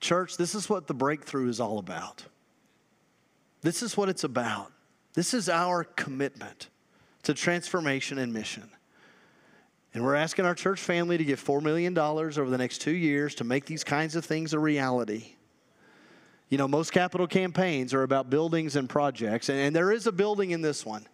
church, 0.00 0.36
this 0.36 0.54
is 0.54 0.68
what 0.68 0.86
the 0.86 0.94
breakthrough 0.94 1.48
is 1.48 1.60
all 1.60 1.78
about. 1.78 2.24
This 3.62 3.82
is 3.82 3.96
what 3.96 4.08
it's 4.08 4.24
about. 4.24 4.72
This 5.14 5.34
is 5.34 5.48
our 5.48 5.84
commitment 5.84 6.68
to 7.24 7.34
transformation 7.34 8.18
and 8.18 8.32
mission. 8.32 8.70
And 9.94 10.04
we're 10.04 10.14
asking 10.14 10.44
our 10.44 10.54
church 10.54 10.80
family 10.80 11.18
to 11.18 11.24
give 11.24 11.42
$4 11.42 11.62
million 11.62 11.96
over 11.98 12.50
the 12.50 12.58
next 12.58 12.78
two 12.78 12.92
years 12.92 13.34
to 13.36 13.44
make 13.44 13.64
these 13.66 13.82
kinds 13.84 14.16
of 14.16 14.24
things 14.24 14.52
a 14.52 14.58
reality. 14.58 15.34
You 16.50 16.58
know, 16.58 16.68
most 16.68 16.92
capital 16.92 17.26
campaigns 17.26 17.92
are 17.92 18.02
about 18.02 18.30
buildings 18.30 18.76
and 18.76 18.88
projects, 18.88 19.48
and, 19.48 19.58
and 19.58 19.76
there 19.76 19.92
is 19.92 20.06
a 20.06 20.12
building 20.12 20.50
in 20.50 20.62
this 20.62 20.86
one, 20.86 21.06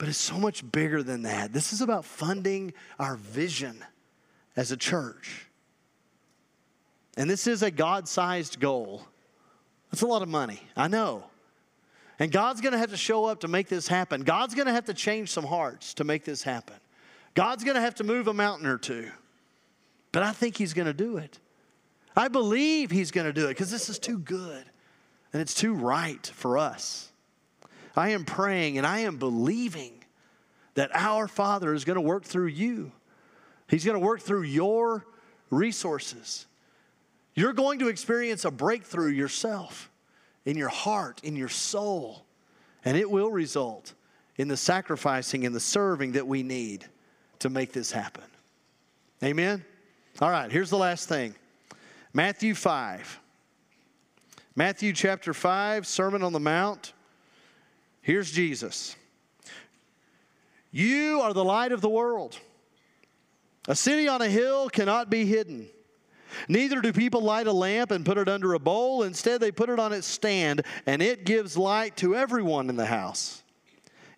but 0.00 0.08
it's 0.08 0.16
so 0.16 0.38
much 0.38 0.68
bigger 0.72 1.02
than 1.02 1.24
that. 1.24 1.52
This 1.52 1.74
is 1.74 1.82
about 1.82 2.06
funding 2.06 2.72
our 2.98 3.16
vision 3.16 3.84
as 4.56 4.72
a 4.72 4.76
church. 4.78 5.46
And 7.18 7.28
this 7.28 7.46
is 7.46 7.62
a 7.62 7.70
God 7.70 8.08
sized 8.08 8.60
goal. 8.60 9.04
That's 9.92 10.00
a 10.00 10.06
lot 10.06 10.22
of 10.22 10.28
money, 10.30 10.62
I 10.74 10.88
know. 10.88 11.24
And 12.18 12.32
God's 12.32 12.62
to 12.72 12.78
have 12.78 12.92
to 12.92 12.96
show 12.96 13.26
up 13.26 13.40
to 13.40 13.48
make 13.48 13.68
this 13.68 13.88
happen. 13.88 14.22
God's 14.22 14.54
to 14.68 14.72
have 14.72 14.86
to 14.86 14.94
change 14.94 15.32
some 15.32 15.44
hearts 15.44 15.92
to 15.94 16.04
make 16.04 16.24
this 16.24 16.42
happen. 16.42 16.76
God's 17.34 17.62
to 17.74 17.82
have 17.82 17.96
to 17.96 18.04
move 18.04 18.26
a 18.26 18.32
mountain 18.32 18.66
or 18.66 18.78
two. 18.78 19.10
But 20.12 20.22
I 20.22 20.32
think 20.32 20.56
He's 20.56 20.72
to 20.86 20.94
do 20.94 21.18
it. 21.18 21.38
I 22.16 22.28
believe 22.28 22.90
He's 22.90 23.10
to 23.26 23.34
do 23.34 23.44
it 23.44 23.48
because 23.48 23.70
this 23.70 23.90
is 23.90 23.98
too 23.98 24.18
good 24.18 24.64
and 25.34 25.42
it's 25.42 25.52
too 25.52 25.74
right 25.74 26.26
for 26.26 26.56
us. 26.56 27.09
I 28.00 28.10
am 28.10 28.24
praying 28.24 28.78
and 28.78 28.86
I 28.86 29.00
am 29.00 29.18
believing 29.18 29.92
that 30.74 30.90
our 30.94 31.28
Father 31.28 31.74
is 31.74 31.84
going 31.84 31.96
to 31.96 32.00
work 32.00 32.24
through 32.24 32.48
you 32.48 32.92
He's 33.70 33.84
going 33.84 33.98
to 33.98 34.04
work 34.04 34.20
through 34.20 34.42
your 34.42 35.06
resources. 35.48 36.46
You're 37.34 37.52
going 37.52 37.78
to 37.78 37.88
experience 37.88 38.44
a 38.44 38.50
breakthrough 38.50 39.12
yourself 39.12 39.90
in 40.44 40.56
your 40.56 40.68
heart, 40.68 41.20
in 41.22 41.36
your 41.36 41.48
soul, 41.48 42.24
and 42.84 42.96
it 42.96 43.08
will 43.08 43.30
result 43.30 43.94
in 44.36 44.48
the 44.48 44.56
sacrificing 44.56 45.46
and 45.46 45.54
the 45.54 45.60
serving 45.60 46.12
that 46.12 46.26
we 46.26 46.42
need 46.42 46.84
to 47.38 47.48
make 47.48 47.72
this 47.72 47.92
happen. 47.92 48.24
Amen? 49.22 49.64
All 50.20 50.30
right, 50.30 50.50
here's 50.50 50.70
the 50.70 50.78
last 50.78 51.08
thing 51.08 51.34
Matthew 52.12 52.54
5. 52.54 53.20
Matthew 54.56 54.92
chapter 54.92 55.32
5, 55.32 55.86
Sermon 55.86 56.24
on 56.24 56.32
the 56.32 56.40
Mount. 56.40 56.92
Here's 58.02 58.30
Jesus. 58.30 58.96
You 60.70 61.20
are 61.22 61.32
the 61.32 61.44
light 61.44 61.72
of 61.72 61.80
the 61.80 61.88
world. 61.88 62.38
A 63.68 63.74
city 63.74 64.08
on 64.08 64.22
a 64.22 64.28
hill 64.28 64.68
cannot 64.68 65.10
be 65.10 65.26
hidden. 65.26 65.68
Neither 66.48 66.80
do 66.80 66.92
people 66.92 67.22
light 67.22 67.46
a 67.46 67.52
lamp 67.52 67.90
and 67.90 68.06
put 68.06 68.16
it 68.16 68.28
under 68.28 68.54
a 68.54 68.58
bowl. 68.58 69.02
Instead, 69.02 69.40
they 69.40 69.50
put 69.50 69.68
it 69.68 69.78
on 69.78 69.92
its 69.92 70.06
stand, 70.06 70.62
and 70.86 71.02
it 71.02 71.24
gives 71.24 71.56
light 71.56 71.96
to 71.98 72.16
everyone 72.16 72.68
in 72.70 72.76
the 72.76 72.86
house. 72.86 73.42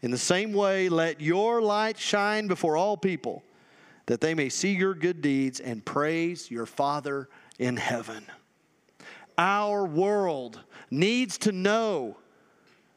In 0.02 0.10
the 0.10 0.18
same 0.18 0.52
way, 0.52 0.88
let 0.88 1.20
your 1.20 1.62
light 1.62 1.98
shine 1.98 2.48
before 2.48 2.76
all 2.76 2.96
people, 2.96 3.42
that 4.06 4.20
they 4.20 4.34
may 4.34 4.48
see 4.48 4.72
your 4.74 4.94
good 4.94 5.22
deeds 5.22 5.58
and 5.60 5.84
praise 5.84 6.50
your 6.50 6.66
Father 6.66 7.28
in 7.58 7.76
heaven. 7.76 8.26
Our 9.38 9.86
world 9.86 10.60
needs 10.90 11.38
to 11.38 11.52
know 11.52 12.16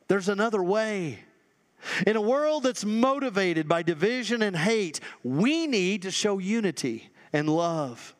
there's 0.07 0.29
another 0.29 0.63
way. 0.63 1.19
In 2.07 2.15
a 2.15 2.21
world 2.21 2.63
that's 2.63 2.85
motivated 2.85 3.67
by 3.67 3.83
division 3.83 4.41
and 4.41 4.55
hate, 4.55 4.99
we 5.23 5.67
need 5.67 6.03
to 6.03 6.11
show 6.11 6.39
unity 6.39 7.09
and 7.31 7.49
love. 7.49 8.15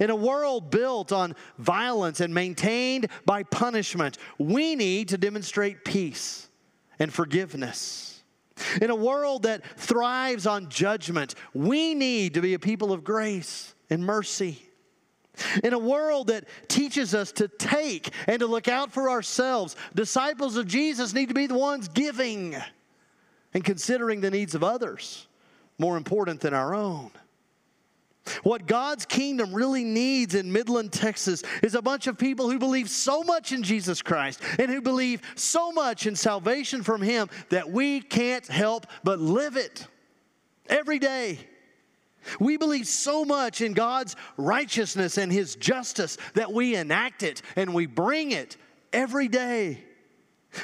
In 0.00 0.10
a 0.10 0.16
world 0.16 0.70
built 0.70 1.12
on 1.12 1.36
violence 1.58 2.20
and 2.20 2.34
maintained 2.34 3.08
by 3.24 3.44
punishment, 3.44 4.18
we 4.38 4.74
need 4.74 5.08
to 5.08 5.18
demonstrate 5.18 5.84
peace 5.84 6.48
and 6.98 7.12
forgiveness. 7.12 8.22
In 8.82 8.90
a 8.90 8.96
world 8.96 9.44
that 9.44 9.64
thrives 9.78 10.46
on 10.46 10.68
judgment, 10.68 11.34
we 11.54 11.94
need 11.94 12.34
to 12.34 12.40
be 12.40 12.54
a 12.54 12.58
people 12.58 12.92
of 12.92 13.04
grace 13.04 13.74
and 13.88 14.04
mercy. 14.04 14.67
In 15.62 15.72
a 15.72 15.78
world 15.78 16.28
that 16.28 16.44
teaches 16.68 17.14
us 17.14 17.32
to 17.32 17.48
take 17.48 18.10
and 18.26 18.40
to 18.40 18.46
look 18.46 18.68
out 18.68 18.92
for 18.92 19.10
ourselves, 19.10 19.76
disciples 19.94 20.56
of 20.56 20.66
Jesus 20.66 21.12
need 21.12 21.28
to 21.28 21.34
be 21.34 21.46
the 21.46 21.54
ones 21.54 21.88
giving 21.88 22.56
and 23.54 23.64
considering 23.64 24.20
the 24.20 24.30
needs 24.30 24.54
of 24.54 24.62
others 24.62 25.26
more 25.78 25.96
important 25.96 26.40
than 26.40 26.54
our 26.54 26.74
own. 26.74 27.10
What 28.42 28.66
God's 28.66 29.06
kingdom 29.06 29.54
really 29.54 29.84
needs 29.84 30.34
in 30.34 30.52
Midland, 30.52 30.92
Texas 30.92 31.42
is 31.62 31.74
a 31.74 31.82
bunch 31.82 32.06
of 32.06 32.18
people 32.18 32.50
who 32.50 32.58
believe 32.58 32.90
so 32.90 33.22
much 33.22 33.52
in 33.52 33.62
Jesus 33.62 34.02
Christ 34.02 34.40
and 34.58 34.70
who 34.70 34.80
believe 34.80 35.22
so 35.34 35.72
much 35.72 36.06
in 36.06 36.14
salvation 36.14 36.82
from 36.82 37.00
Him 37.00 37.28
that 37.48 37.70
we 37.70 38.00
can't 38.00 38.46
help 38.46 38.86
but 39.02 39.18
live 39.18 39.56
it 39.56 39.86
every 40.68 40.98
day. 40.98 41.38
We 42.38 42.56
believe 42.56 42.86
so 42.86 43.24
much 43.24 43.60
in 43.60 43.72
God's 43.72 44.16
righteousness 44.36 45.18
and 45.18 45.32
His 45.32 45.56
justice 45.56 46.16
that 46.34 46.52
we 46.52 46.74
enact 46.74 47.22
it 47.22 47.42
and 47.56 47.74
we 47.74 47.86
bring 47.86 48.32
it 48.32 48.56
every 48.92 49.28
day. 49.28 49.84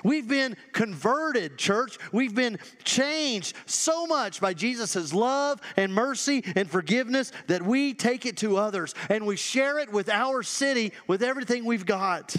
We've 0.02 0.26
been 0.26 0.56
converted, 0.72 1.58
church. 1.58 1.98
We've 2.10 2.34
been 2.34 2.58
changed 2.84 3.54
so 3.66 4.06
much 4.06 4.40
by 4.40 4.54
Jesus' 4.54 5.12
love 5.12 5.60
and 5.76 5.92
mercy 5.92 6.42
and 6.56 6.68
forgiveness 6.68 7.32
that 7.48 7.62
we 7.62 7.92
take 7.94 8.24
it 8.26 8.38
to 8.38 8.56
others 8.56 8.94
and 9.10 9.26
we 9.26 9.36
share 9.36 9.78
it 9.78 9.92
with 9.92 10.08
our 10.08 10.42
city 10.42 10.92
with 11.06 11.22
everything 11.22 11.64
we've 11.64 11.86
got. 11.86 12.34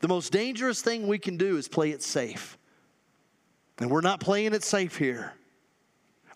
The 0.00 0.08
most 0.08 0.32
dangerous 0.32 0.80
thing 0.80 1.06
we 1.06 1.18
can 1.18 1.36
do 1.36 1.56
is 1.58 1.68
play 1.68 1.90
it 1.90 2.02
safe. 2.02 2.56
And 3.78 3.90
we're 3.90 4.00
not 4.00 4.20
playing 4.20 4.54
it 4.54 4.64
safe 4.64 4.96
here. 4.96 5.34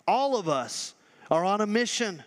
All 0.07 0.37
of 0.37 0.47
us 0.47 0.93
are 1.29 1.43
on 1.43 1.61
a 1.61 1.67
mission. 1.67 2.23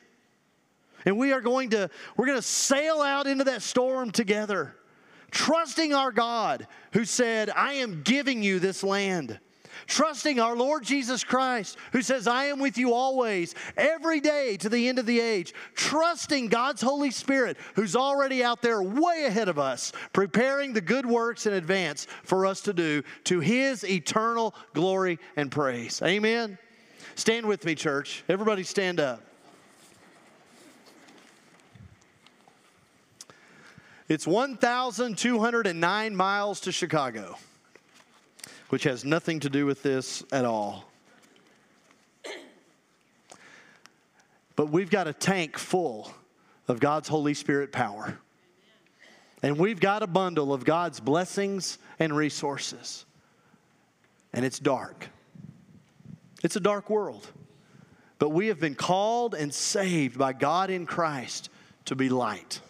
And 1.05 1.19
we 1.19 1.33
are 1.33 1.41
going 1.41 1.71
to 1.71 1.89
we're 2.17 2.27
going 2.27 2.39
to 2.39 2.43
sail 2.43 3.01
out 3.01 3.27
into 3.27 3.45
that 3.45 3.63
storm 3.63 4.11
together 4.11 4.77
trusting 5.31 5.95
our 5.95 6.13
God 6.13 6.67
who 6.93 7.05
said, 7.05 7.51
I 7.51 7.75
am 7.75 8.03
giving 8.03 8.43
you 8.43 8.59
this 8.59 8.83
land. 8.83 9.39
Trusting 9.87 10.39
our 10.39 10.55
Lord 10.55 10.85
Jesus 10.85 11.25
Christ, 11.25 11.77
who 11.93 12.03
says, 12.03 12.29
I 12.29 12.45
am 12.45 12.61
with 12.61 12.77
you 12.77 12.93
always, 12.93 13.55
every 13.77 14.21
day 14.21 14.57
to 14.59 14.69
the 14.69 14.89
end 14.89 14.99
of 14.99 15.07
the 15.07 15.19
age. 15.19 15.55
Trusting 15.75 16.49
God's 16.49 16.83
Holy 16.83 17.11
Spirit, 17.11 17.57
who's 17.75 17.97
already 17.97 18.45
out 18.45 18.63
there 18.63 18.83
way 18.83 19.25
ahead 19.27 19.49
of 19.49 19.59
us, 19.59 19.93
preparing 20.13 20.73
the 20.73 20.81
good 20.81 21.07
works 21.07 21.47
in 21.47 21.55
advance 21.55 22.07
for 22.25 22.47
us 22.47 22.61
to 22.63 22.73
do 22.73 23.03
to 23.25 23.41
His 23.41 23.83
eternal 23.85 24.55
glory 24.75 25.19
and 25.37 25.51
praise. 25.51 26.01
Amen. 26.03 26.59
Stand 27.21 27.45
with 27.45 27.67
me, 27.67 27.75
church. 27.75 28.25
Everybody 28.31 28.63
stand 28.63 28.99
up. 28.99 29.21
It's 34.09 34.27
1,209 34.27 36.17
miles 36.17 36.61
to 36.61 36.73
Chicago, 36.73 37.37
which 38.71 38.85
has 38.85 39.05
nothing 39.05 39.39
to 39.41 39.51
do 39.51 39.67
with 39.67 39.83
this 39.83 40.25
at 40.33 40.47
all. 40.47 40.91
But 44.57 44.71
we've 44.71 44.91
got 44.91 45.07
a 45.07 45.13
tank 45.13 45.59
full 45.59 46.11
of 46.69 46.81
God's 46.81 47.09
Holy 47.09 47.35
Spirit 47.35 47.71
power. 47.71 48.19
And 49.43 49.59
we've 49.59 49.79
got 49.79 50.03
a 50.03 50.07
bundle 50.07 50.55
of 50.55 50.65
God's 50.65 51.01
blessings 51.01 51.77
and 51.99 52.17
resources. 52.17 53.05
And 54.33 54.43
it's 54.43 54.59
dark. 54.59 55.11
It's 56.43 56.57
a 56.57 56.61
dark 56.61 56.91
world. 56.91 57.31
But 58.19 58.31
we 58.31 58.49
have 58.49 58.61
been 58.61 58.75
called 58.75 59.35
and 59.35 59.53
saved 59.53 60.19
by 60.19 60.33
God 60.35 60.71
in 60.71 60.87
Christ 60.87 61.49
to 61.87 61.97
be 61.97 62.09
light. 62.09 62.61